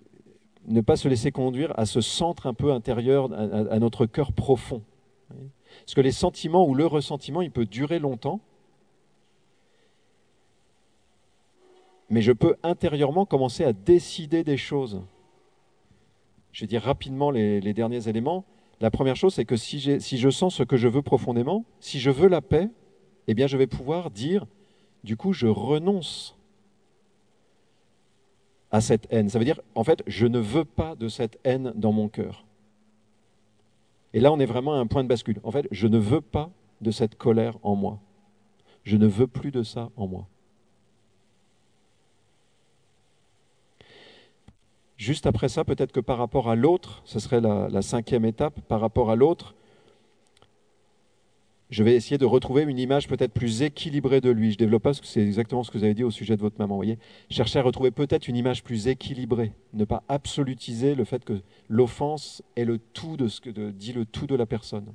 ne 0.66 0.80
pas 0.80 0.96
se 0.96 1.08
laisser 1.08 1.32
conduire 1.32 1.72
à 1.76 1.86
ce 1.86 2.00
centre 2.00 2.46
un 2.46 2.54
peu 2.54 2.72
intérieur, 2.72 3.32
à, 3.32 3.78
notre 3.78 4.06
cœur 4.06 4.32
profond. 4.32 4.82
Parce 5.28 5.94
que 5.94 6.00
les 6.00 6.12
sentiments 6.12 6.68
ou 6.68 6.74
le 6.74 6.86
ressentiment, 6.86 7.42
il 7.42 7.50
peut 7.50 7.66
durer 7.66 7.98
longtemps, 7.98 8.40
mais 12.10 12.22
je 12.22 12.32
peux 12.32 12.56
intérieurement 12.62 13.24
commencer 13.24 13.64
à 13.64 13.72
décider 13.72 14.44
des 14.44 14.56
choses. 14.56 15.02
Je 16.52 16.60
vais 16.60 16.68
dire 16.68 16.82
rapidement 16.82 17.30
les 17.30 17.72
derniers 17.72 18.08
éléments. 18.08 18.44
La 18.82 18.90
première 18.90 19.14
chose, 19.14 19.34
c'est 19.34 19.44
que 19.44 19.54
si, 19.54 19.78
je 19.78 20.30
sens 20.30 20.56
ce 20.56 20.64
que 20.64 20.76
je 20.76 20.88
veux 20.88 21.02
profondément, 21.02 21.64
si 21.78 22.00
je 22.00 22.10
veux 22.10 22.26
la 22.26 22.40
paix, 22.40 22.68
eh 23.28 23.34
bien 23.34 23.46
je 23.46 23.56
vais 23.56 23.68
pouvoir 23.68 24.10
dire, 24.10 24.44
du 25.04 25.16
coup, 25.16 25.32
je 25.32 25.46
renonce 25.46 26.36
à 28.70 28.80
cette 28.80 29.06
haine. 29.10 29.28
Ça 29.28 29.38
veut 29.38 29.44
dire, 29.44 29.60
en 29.74 29.84
fait, 29.84 30.02
je 30.06 30.26
ne 30.26 30.38
veux 30.38 30.64
pas 30.64 30.94
de 30.96 31.08
cette 31.08 31.38
haine 31.44 31.72
dans 31.74 31.92
mon 31.92 32.08
cœur. 32.08 32.44
Et 34.14 34.20
là, 34.20 34.32
on 34.32 34.40
est 34.40 34.46
vraiment 34.46 34.74
à 34.74 34.78
un 34.78 34.86
point 34.86 35.02
de 35.02 35.08
bascule. 35.08 35.40
En 35.42 35.50
fait, 35.50 35.66
je 35.70 35.86
ne 35.86 35.98
veux 35.98 36.20
pas 36.20 36.50
de 36.80 36.90
cette 36.90 37.16
colère 37.16 37.56
en 37.62 37.76
moi. 37.76 38.00
Je 38.84 38.96
ne 38.96 39.06
veux 39.06 39.26
plus 39.26 39.50
de 39.50 39.62
ça 39.62 39.90
en 39.96 40.06
moi. 40.06 40.26
Juste 44.96 45.26
après 45.26 45.48
ça, 45.48 45.64
peut-être 45.64 45.92
que 45.92 46.00
par 46.00 46.18
rapport 46.18 46.48
à 46.48 46.54
l'autre, 46.54 47.02
ce 47.04 47.18
serait 47.18 47.40
la, 47.40 47.82
cinquième 47.82 48.24
étape, 48.24 48.60
par 48.62 48.80
rapport 48.80 49.10
à 49.10 49.16
l'autre, 49.16 49.54
je 51.72 51.82
vais 51.82 51.94
essayer 51.94 52.18
de 52.18 52.26
retrouver 52.26 52.64
une 52.64 52.78
image 52.78 53.08
peut-être 53.08 53.32
plus 53.32 53.62
équilibrée 53.62 54.20
de 54.20 54.28
lui. 54.28 54.52
Je 54.52 54.58
développe 54.58 54.82
pas 54.82 54.90
parce 54.90 55.00
que 55.00 55.06
c'est 55.06 55.22
exactement 55.22 55.62
ce 55.62 55.70
que 55.70 55.78
vous 55.78 55.84
avez 55.84 55.94
dit 55.94 56.04
au 56.04 56.10
sujet 56.10 56.36
de 56.36 56.42
votre 56.42 56.58
maman. 56.58 56.76
Voyez, 56.76 56.98
chercher 57.30 57.60
à 57.60 57.62
retrouver 57.62 57.90
peut-être 57.90 58.28
une 58.28 58.36
image 58.36 58.62
plus 58.62 58.88
équilibrée, 58.88 59.54
ne 59.72 59.86
pas 59.86 60.02
absolutiser 60.06 60.94
le 60.94 61.04
fait 61.04 61.24
que 61.24 61.40
l'offense 61.70 62.42
est 62.56 62.66
le 62.66 62.76
tout 62.76 63.16
de 63.16 63.26
ce 63.26 63.40
que 63.40 63.70
dit 63.70 63.94
le 63.94 64.04
tout 64.04 64.26
de 64.26 64.34
la 64.34 64.44
personne. 64.44 64.92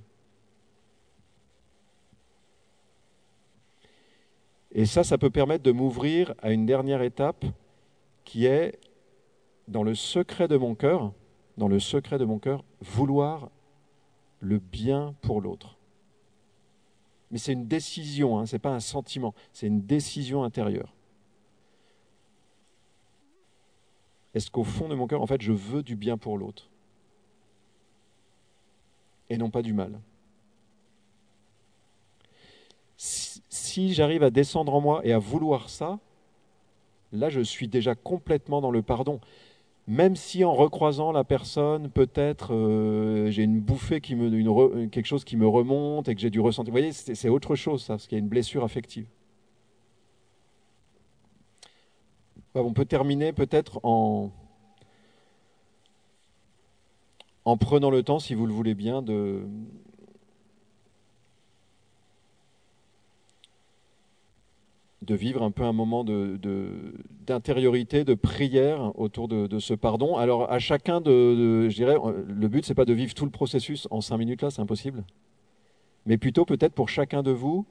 Et 4.72 4.86
ça, 4.86 5.04
ça 5.04 5.18
peut 5.18 5.32
permettre 5.32 5.64
de 5.64 5.72
m'ouvrir 5.72 6.36
à 6.44 6.52
une 6.52 6.68
dernière 6.68 7.02
étape 7.02 7.44
qui 8.24 8.46
est 8.46 8.78
dans 9.68 9.82
le 9.82 9.96
secret 9.96 10.48
de 10.48 10.58
mon 10.58 10.76
cœur, 10.76 11.12
dans 11.58 11.68
le 11.68 11.80
secret 11.80 12.20
de 12.20 12.26
mon 12.26 12.38
cœur, 12.38 12.64
vouloir 12.82 13.50
le 14.42 14.60
bien 14.60 15.16
pour 15.24 15.42
l'autre. 15.42 15.77
Mais 17.32 17.38
c'est 17.38 17.54
une 17.54 17.68
décision, 17.68 18.40
hein, 18.40 18.46
ce 18.46 18.56
n'est 18.56 18.60
pas 18.60 18.74
un 18.74 18.80
sentiment, 18.80 19.34
c'est 19.52 19.68
une 19.68 19.82
décision 19.82 20.44
intérieure. 20.44 20.94
Est-ce 24.34 24.52
qu'au 24.52 24.64
fond 24.64 24.88
de 24.88 24.96
mon 24.96 25.08
cœur, 25.08 25.22
en 25.22 25.26
fait, 25.26 25.42
je 25.42 25.52
veux 25.52 25.84
du 25.84 25.96
bien 25.96 26.18
pour 26.18 26.38
l'autre 26.38 26.70
et 29.30 29.38
non 29.38 29.50
pas 29.50 29.62
du 29.62 29.74
mal? 29.74 30.00
Si, 32.98 33.94
j'arrive 33.94 34.24
à 34.24 34.30
descendre 34.30 34.74
en 34.74 34.82
moi 34.82 35.02
et 35.04 35.12
à 35.12 35.20
vouloir 35.20 35.70
ça, 35.70 36.00
là, 37.12 37.30
je 37.30 37.42
suis 37.42 37.68
déjà 37.68 37.94
complètement 37.94 38.62
dans 38.62 38.72
le 38.72 38.82
pardon 38.82 39.20
même 39.88 40.18
si 40.18 40.44
en 40.44 40.54
recroisant 40.54 41.14
la 41.14 41.24
personne, 41.24 41.90
peut-être 41.90 42.54
euh, 42.54 43.32
j'ai 43.32 43.44
une 43.44 43.62
bouffée 43.62 44.02
qui 44.02 44.16
me, 44.16 44.88
quelque 44.88 45.06
chose 45.06 45.24
qui 45.24 45.38
me 45.38 45.48
remonte 45.48 46.10
et 46.10 46.16
que 46.16 46.20
j'ai 46.20 46.30
dû 46.30 46.42
ressentir. 46.42 46.74
Vous 46.74 46.80
voyez, 46.80 46.92
c'est 46.92 47.30
autre 47.30 47.56
chose, 47.56 47.84
ça, 47.84 47.94
parce 47.94 48.08
qu'il 48.08 48.18
y 48.18 48.20
a 48.20 48.24
une 48.24 48.28
blessure 48.28 48.64
affective. 48.66 49.08
On 52.54 52.74
peut 52.74 52.86
terminer 52.86 53.34
peut-être 53.34 53.80
en 53.84 54.32
prenant 57.60 57.90
le 57.90 58.04
temps, 58.04 58.20
si 58.20 58.34
vous 58.34 58.46
le 58.46 58.54
voulez 58.54 58.74
bien, 58.74 59.02
de, 59.02 59.48
de 65.08 65.16
vivre 65.16 65.42
un 65.42 65.52
peu 65.52 65.64
un 65.64 65.72
moment 65.72 66.04
d'intériorité, 67.26 68.00
de, 68.04 68.12
de, 68.12 68.14
prière 68.14 68.92
autour 69.00 69.28
de, 69.30 69.60
ce 69.60 69.74
pardon. 69.74 70.18
Alors 70.18 70.52
à 70.52 70.60
chacun 70.60 71.00
de, 71.02 71.70
je 71.70 71.76
dirais, 71.76 71.96
le 72.28 72.48
but 72.48 72.66
c'est 72.66 72.76
pas 72.76 72.86
de 72.86 72.94
vivre 72.94 73.14
tout 73.14 73.26
le 73.26 73.32
processus 73.32 73.88
en 73.90 74.02
cinq 74.02 74.18
minutes 74.18 74.42
là, 74.42 74.52
c'est 74.52 74.62
impossible, 74.62 75.04
mais 76.06 76.18
plutôt 76.18 76.44
peut-être 76.46 76.74
pour 76.74 76.90
chacun 76.90 77.24
de 77.24 77.32
vous, 77.32 77.66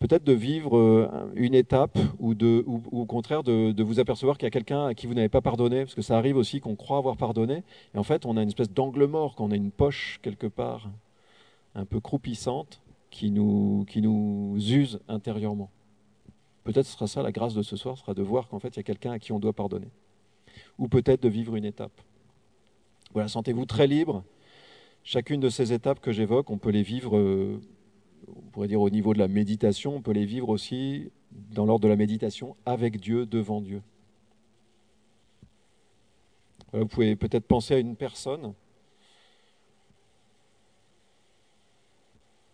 peut-être 0.00 0.24
de 0.24 0.32
vivre 0.32 0.76
euh, 0.76 1.08
une 1.36 1.54
étape 1.54 1.96
ou, 2.18 2.34
de, 2.34 2.64
ou, 2.66 2.82
au 2.90 3.06
contraire 3.06 3.44
de, 3.44 3.82
vous 3.82 4.00
apercevoir 4.00 4.36
qu'il 4.36 4.46
y 4.46 4.48
a 4.48 4.50
quelqu'un 4.50 4.86
à 4.86 4.94
qui 4.94 5.06
vous 5.06 5.14
n'avez 5.14 5.28
pas 5.28 5.40
pardonné, 5.40 5.84
parce 5.84 5.94
que 5.94 6.02
ça 6.02 6.18
arrive 6.18 6.36
aussi 6.36 6.60
qu'on 6.60 6.74
croit 6.74 6.98
avoir 6.98 7.16
pardonné, 7.16 7.62
et 7.94 7.98
en 7.98 8.02
fait 8.02 8.26
on 8.26 8.36
a 8.36 8.42
une 8.42 8.48
espèce 8.48 8.70
d'angle 8.70 9.06
mort, 9.06 9.36
qu'on 9.36 9.52
a 9.52 9.56
une 9.56 9.70
poche 9.70 10.18
quelque 10.22 10.48
part 10.48 10.90
un 11.76 11.84
peu 11.84 12.00
croupissante 12.00 12.80
qui 13.10 13.30
nous, 13.30 13.84
qui 13.88 14.02
nous 14.02 14.56
use 14.58 15.00
intérieurement. 15.08 15.70
Peut-être 16.64 16.86
sera 16.86 17.06
ça 17.06 17.22
la 17.22 17.32
grâce 17.32 17.54
de 17.54 17.62
ce 17.62 17.76
soir, 17.76 17.96
sera 17.96 18.14
de 18.14 18.22
voir 18.22 18.48
qu'en 18.48 18.58
fait 18.58 18.68
il 18.68 18.76
y 18.76 18.80
a 18.80 18.82
quelqu'un 18.82 19.12
à 19.12 19.18
qui 19.18 19.32
on 19.32 19.38
doit 19.38 19.52
pardonner. 19.52 19.90
Ou 20.78 20.88
peut-être 20.88 21.22
de 21.22 21.28
vivre 21.28 21.56
une 21.56 21.64
étape. 21.64 22.00
Voilà, 23.12 23.28
sentez-vous 23.28 23.66
très 23.66 23.86
libre. 23.86 24.24
Chacune 25.04 25.40
de 25.40 25.48
ces 25.48 25.72
étapes 25.72 26.00
que 26.00 26.12
j'évoque, 26.12 26.50
on 26.50 26.58
peut 26.58 26.70
les 26.70 26.82
vivre, 26.82 27.16
euh, 27.16 27.60
on 28.28 28.50
pourrait 28.50 28.68
dire 28.68 28.80
au 28.80 28.90
niveau 28.90 29.14
de 29.14 29.18
la 29.18 29.28
méditation, 29.28 29.94
on 29.96 30.02
peut 30.02 30.12
les 30.12 30.26
vivre 30.26 30.48
aussi 30.48 31.10
dans 31.52 31.64
l'ordre 31.64 31.84
de 31.84 31.88
la 31.88 31.96
méditation 31.96 32.56
avec 32.66 33.00
Dieu, 33.00 33.26
devant 33.26 33.60
Dieu. 33.60 33.82
vous 36.72 36.86
pouvez 36.86 37.16
peut-être 37.16 37.46
penser 37.46 37.74
à 37.74 37.78
une 37.78 37.96
personne 37.96 38.52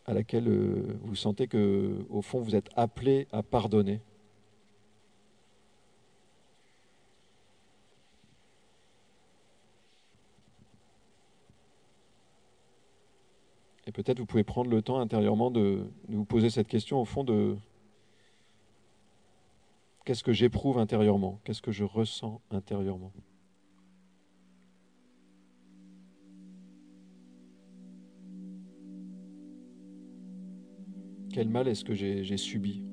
à 0.06 0.14
laquelle 0.14 0.48
euh, 0.48 0.98
vous 1.02 1.14
sentez 1.14 1.46
que, 1.46 2.04
au 2.10 2.22
fond, 2.22 2.40
vous 2.40 2.56
êtes 2.56 2.70
appelé 2.76 3.28
à 3.32 3.42
pardonner. 3.42 4.00
Et 13.86 13.92
peut-être 13.92 14.18
vous 14.18 14.26
pouvez 14.26 14.44
prendre 14.44 14.70
le 14.70 14.80
temps 14.80 15.00
intérieurement 15.00 15.50
de, 15.50 15.86
de 16.08 16.16
vous 16.16 16.24
poser 16.24 16.50
cette 16.50 16.68
question 16.68 17.00
au 17.00 17.04
fond 17.04 17.24
de 17.24 17.56
qu'est-ce 20.04 20.22
que 20.22 20.32
j'éprouve 20.32 20.78
intérieurement, 20.78 21.40
qu'est-ce 21.44 21.62
que 21.62 21.72
je 21.72 21.84
ressens 21.84 22.40
intérieurement? 22.50 23.12
Quel 31.32 31.48
mal 31.48 31.66
est-ce 31.66 31.82
que 31.82 31.94
j'ai 31.94 32.36
subi? 32.36 32.84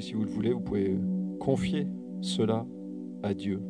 Si 0.00 0.14
vous 0.14 0.24
le 0.24 0.30
voulez, 0.30 0.52
vous 0.52 0.60
pouvez 0.60 0.98
confier 1.38 1.86
cela 2.20 2.66
à 3.22 3.34
Dieu. 3.34 3.60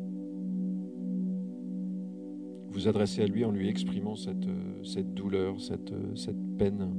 Vous 2.69 2.87
adresser 2.87 3.21
à 3.21 3.27
lui 3.27 3.45
en 3.45 3.51
lui 3.51 3.67
exprimant 3.67 4.15
cette, 4.15 4.47
cette 4.83 5.13
douleur, 5.13 5.59
cette, 5.61 5.93
cette 6.15 6.57
peine, 6.57 6.89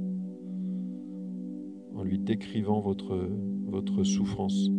en 1.93 2.03
lui 2.03 2.19
décrivant 2.19 2.79
votre 2.79 4.03
souffrance. 4.03 4.69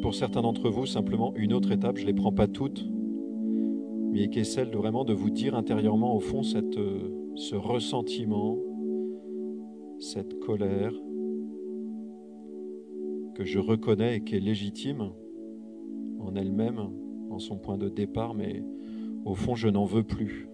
Pour 0.00 0.14
certains 0.14 0.42
d'entre 0.42 0.68
vous 0.68 0.86
simplement 0.86 1.34
une 1.36 1.52
autre 1.52 1.72
étape, 1.72 1.96
je 1.96 2.02
ne 2.02 2.06
les 2.08 2.14
prends 2.14 2.32
pas 2.32 2.46
toutes, 2.46 2.86
mais 4.12 4.28
qui 4.28 4.40
est 4.40 4.44
celle 4.44 4.70
de 4.70 4.76
vraiment 4.76 5.04
de 5.04 5.12
vous 5.12 5.30
dire 5.30 5.54
intérieurement 5.54 6.14
au 6.14 6.20
fond 6.20 6.42
euh, 6.54 6.98
ce 7.36 7.56
ressentiment, 7.56 8.58
cette 9.98 10.38
colère 10.40 10.92
que 13.34 13.44
je 13.44 13.58
reconnais 13.58 14.16
et 14.16 14.20
qui 14.24 14.36
est 14.36 14.40
légitime 14.40 15.10
en 16.18 16.34
elle-même, 16.34 16.80
en 17.30 17.38
son 17.38 17.56
point 17.56 17.78
de 17.78 17.88
départ, 17.88 18.34
mais 18.34 18.62
au 19.24 19.34
fond 19.34 19.54
je 19.54 19.68
n'en 19.68 19.84
veux 19.84 20.02
plus. 20.02 20.48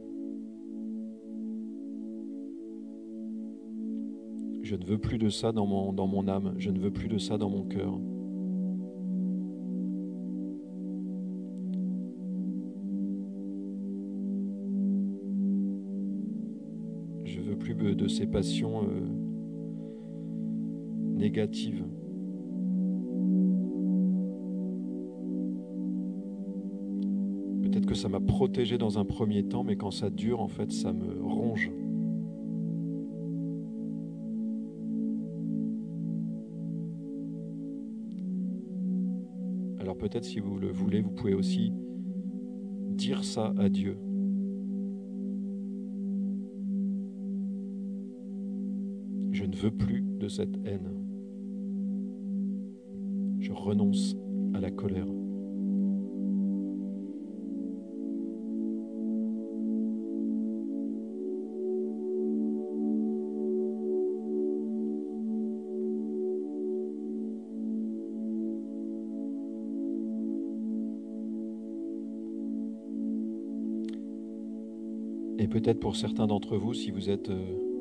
Je 4.63 4.75
ne 4.75 4.85
veux 4.85 4.99
plus 4.99 5.19
de 5.19 5.29
ça 5.29 5.53
dans 5.53 5.67
mon, 5.67 5.93
dans 5.93 6.09
mon 6.09 6.27
âme, 6.27 6.55
je 6.59 6.71
ne 6.71 6.79
veux 6.81 6.91
plus 6.91 7.09
de 7.09 7.19
ça 7.19 7.39
dans 7.39 7.49
mon 7.49 7.63
cœur. 7.63 7.99
Ces 18.17 18.27
passions 18.27 18.83
euh, 18.85 19.07
négatives. 21.17 21.85
Peut-être 27.63 27.85
que 27.85 27.95
ça 27.95 28.09
m'a 28.09 28.21
protégé 28.21 28.79
dans 28.79 28.99
un 28.99 29.05
premier 29.05 29.45
temps, 29.45 29.65
mais 29.65 29.77
quand 29.77 29.91
ça 29.91 30.09
dure, 30.09 30.41
en 30.41 30.49
fait, 30.49 30.73
ça 30.73 30.95
me 30.95 31.23
ronge. 31.23 31.71
Alors 39.79 39.99
peut-être 39.99 40.25
si 40.25 40.41
vous 40.41 40.59
le 40.59 40.73
voulez, 40.73 41.03
vous 41.03 41.11
pouvez 41.11 41.35
aussi 41.35 41.73
dire 42.89 43.25
ça 43.25 43.53
à 43.59 43.69
Dieu. 43.69 43.99
Veux 49.57 49.71
plus 49.71 50.03
de 50.03 50.29
cette 50.29 50.57
haine. 50.65 50.91
Je 53.41 53.53
renonce 53.53 54.17
à 54.55 54.61
la 54.61 54.71
colère. 54.71 55.07
Et 75.39 75.47
Et 75.47 75.49
peut-être 75.49 75.79
pour 75.79 75.95
certains 75.95 76.27
d'entre 76.27 76.57
vous, 76.57 76.75
si 76.75 76.91
vous 76.91 77.09
êtes 77.09 77.31
euh, 77.31 77.76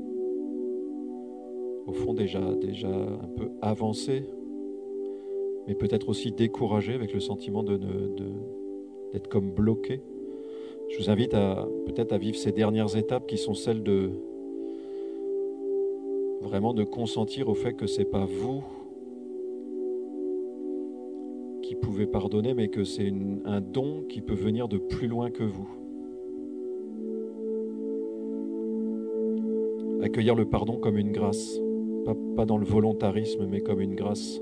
au 1.86 1.94
fond 1.94 2.14
déjà, 2.14 2.40
déjà 2.56 2.90
un 2.90 3.28
peu 3.36 3.50
avancé, 3.62 4.24
mais 5.68 5.76
peut-être 5.76 6.10
aussi 6.10 6.32
découragé 6.32 6.94
avec 6.94 7.14
le 7.14 7.20
sentiment 7.20 7.64
de, 7.64 7.78
d'être 9.14 9.28
comme 9.28 9.52
bloqué, 9.52 10.02
je 10.90 10.98
vous 11.00 11.10
invite 11.10 11.34
à 11.34 11.68
peut-être 11.86 12.12
à 12.14 12.18
vivre 12.18 12.38
ces 12.38 12.52
dernières 12.52 12.96
étapes 12.96 13.28
qui 13.28 13.38
sont 13.38 13.56
celles 13.56 13.82
de 13.82 14.12
vraiment 16.42 16.74
de 16.74 16.84
consentir 16.84 17.50
au 17.50 17.56
fait 17.56 17.74
que 17.74 17.88
c'est 17.88 18.06
pas 18.06 18.26
vous 18.26 18.64
qui 21.64 21.74
pouvez 21.74 22.06
pardonner, 22.06 22.54
mais 22.54 22.68
que 22.68 22.84
c'est 22.84 23.12
un 23.44 23.60
don 23.60 24.04
qui 24.08 24.22
peut 24.22 24.36
venir 24.36 24.68
de 24.68 24.78
plus 24.78 25.08
loin 25.08 25.32
que 25.32 25.44
vous. 25.44 25.68
Accueillir 30.04 30.36
le 30.36 30.46
pardon 30.46 30.78
comme 30.78 31.00
une 31.00 31.12
grâce, 31.12 31.60
pas, 32.36 32.46
dans 32.46 32.58
le 32.58 32.66
volontarisme, 32.66 33.48
mais 33.50 33.62
comme 33.62 33.82
une 33.82 33.96
grâce. 33.96 34.40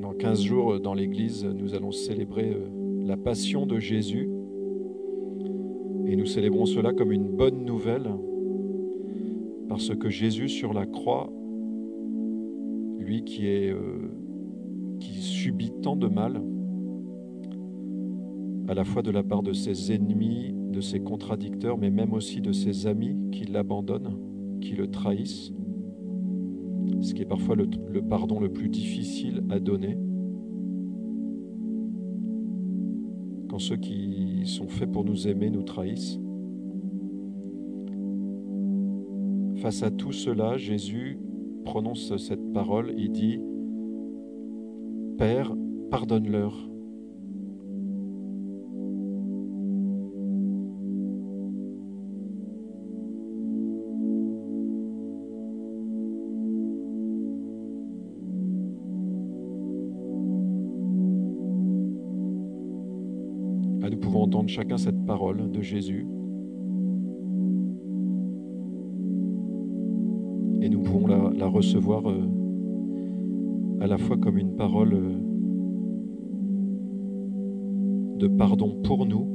Dans 0.00 0.12
15 0.12 0.42
jours, 0.42 0.80
dans 0.80 0.94
l'Église, 0.94 1.44
nous 1.44 1.74
allons 1.74 1.92
célébrer 1.92 2.50
euh, 2.50 2.68
la 3.04 3.16
passion 3.16 3.66
de 3.66 3.78
Jésus. 3.78 4.28
Et 6.06 6.16
nous 6.16 6.26
célébrons 6.26 6.66
cela 6.66 6.92
comme 6.92 7.12
une 7.12 7.28
bonne 7.28 7.64
nouvelle, 7.64 8.10
parce 9.68 9.94
que 9.94 10.10
Jésus 10.10 10.48
sur 10.48 10.74
la 10.74 10.84
croix 10.84 11.32
euh, 13.20 14.08
qui 15.00 15.20
subit 15.20 15.72
tant 15.82 15.96
de 15.96 16.08
mal, 16.08 16.42
à 18.68 18.74
la 18.74 18.84
fois 18.84 19.02
de 19.02 19.10
la 19.10 19.22
part 19.22 19.42
de 19.42 19.52
ses 19.52 19.92
ennemis, 19.92 20.54
de 20.70 20.80
ses 20.80 21.00
contradicteurs, 21.00 21.76
mais 21.76 21.90
même 21.90 22.14
aussi 22.14 22.40
de 22.40 22.52
ses 22.52 22.86
amis 22.86 23.16
qui 23.30 23.44
l'abandonnent, 23.44 24.16
qui 24.60 24.74
le 24.74 24.86
trahissent, 24.86 25.52
ce 27.00 27.12
qui 27.12 27.22
est 27.22 27.26
parfois 27.26 27.56
le 27.56 28.02
pardon 28.02 28.40
le 28.40 28.48
plus 28.48 28.68
difficile 28.68 29.42
à 29.50 29.58
donner. 29.60 29.98
Quand 33.48 33.58
ceux 33.58 33.76
qui 33.76 34.42
sont 34.46 34.68
faits 34.68 34.90
pour 34.90 35.04
nous 35.04 35.28
aimer 35.28 35.50
nous 35.50 35.62
trahissent. 35.62 36.18
Face 39.56 39.82
à 39.82 39.90
tout 39.90 40.12
cela, 40.12 40.56
Jésus 40.56 41.18
prononce 41.64 42.16
cette 42.16 42.52
parole, 42.52 42.92
il 42.96 43.10
dit, 43.12 43.40
Père, 45.18 45.54
pardonne-leur. 45.90 46.68
Ah, 63.84 63.90
nous 63.90 63.98
pouvons 63.98 64.22
entendre 64.22 64.48
chacun 64.48 64.78
cette 64.78 65.04
parole 65.06 65.50
de 65.50 65.60
Jésus. 65.60 66.06
La, 70.68 71.46
recevoir 71.46 72.08
euh, 72.08 72.28
à 73.80 73.86
la 73.86 73.98
fois 73.98 74.16
comme 74.16 74.38
une 74.38 74.54
parole 74.54 74.94
euh, 74.94 75.18
de 78.18 78.28
pardon 78.28 78.80
pour 78.82 79.06
nous, 79.06 79.26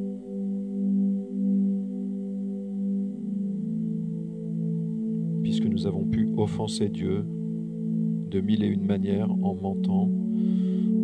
puisque 5.44 5.66
nous 5.66 5.86
avons 5.88 6.06
pu 6.06 6.30
offenser 6.38 6.90
Dieu 6.90 7.26
de 8.30 8.42
mille 8.42 8.64
et 8.64 8.68
une 8.68 8.86
manières 8.86 9.32
en 9.32 9.56
mentant, 9.56 10.10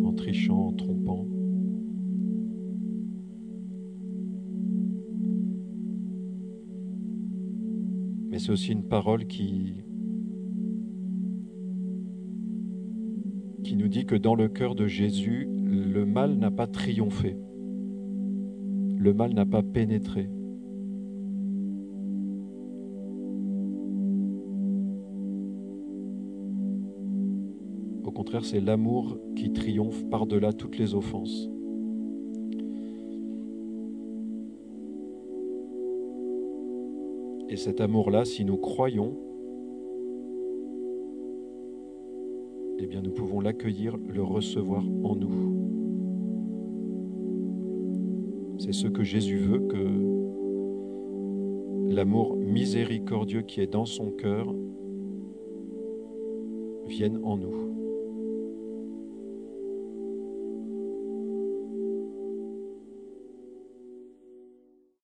en 0.04 0.12
trichant, 0.12 0.68
en 0.68 0.72
trompant. 0.72 1.26
Mais 8.30 8.38
c'est 8.38 8.50
aussi 8.50 8.72
une 8.72 8.82
parole 8.84 9.26
qui, 9.26 9.84
dit 13.94 14.06
que 14.06 14.16
dans 14.16 14.34
le 14.34 14.48
cœur 14.48 14.74
de 14.74 14.88
Jésus, 14.88 15.48
le 15.66 16.04
mal 16.04 16.34
n'a 16.34 16.50
pas 16.50 16.66
triomphé, 16.66 17.36
le 18.98 19.14
mal 19.14 19.32
n'a 19.34 19.46
pas 19.46 19.62
pénétré. 19.62 20.28
Au 28.02 28.10
contraire, 28.10 28.44
c'est 28.44 28.58
l'amour 28.58 29.16
qui 29.36 29.52
triomphe 29.52 30.04
par-delà 30.10 30.52
toutes 30.52 30.76
les 30.76 30.96
offenses. 30.96 31.48
Et 37.48 37.56
cet 37.56 37.80
amour-là, 37.80 38.24
si 38.24 38.44
nous 38.44 38.56
croyons, 38.56 39.16
eh 42.92 43.00
nous 43.00 43.10
pouvons 43.10 43.40
l'accueillir, 43.40 43.96
le 43.96 44.22
recevoir 44.22 44.82
en 44.82 45.16
nous. 45.16 45.54
C'est 48.58 48.72
ce 48.72 48.88
que 48.88 49.02
Jésus 49.02 49.38
veut, 49.38 49.60
que 49.60 49.88
l'amour 51.94 52.36
miséricordieux 52.36 53.42
qui 53.42 53.60
est 53.60 53.72
dans 53.72 53.86
son 53.86 54.10
cœur 54.10 54.54
vienne 56.86 57.20
en 57.22 57.36
nous. 57.36 57.83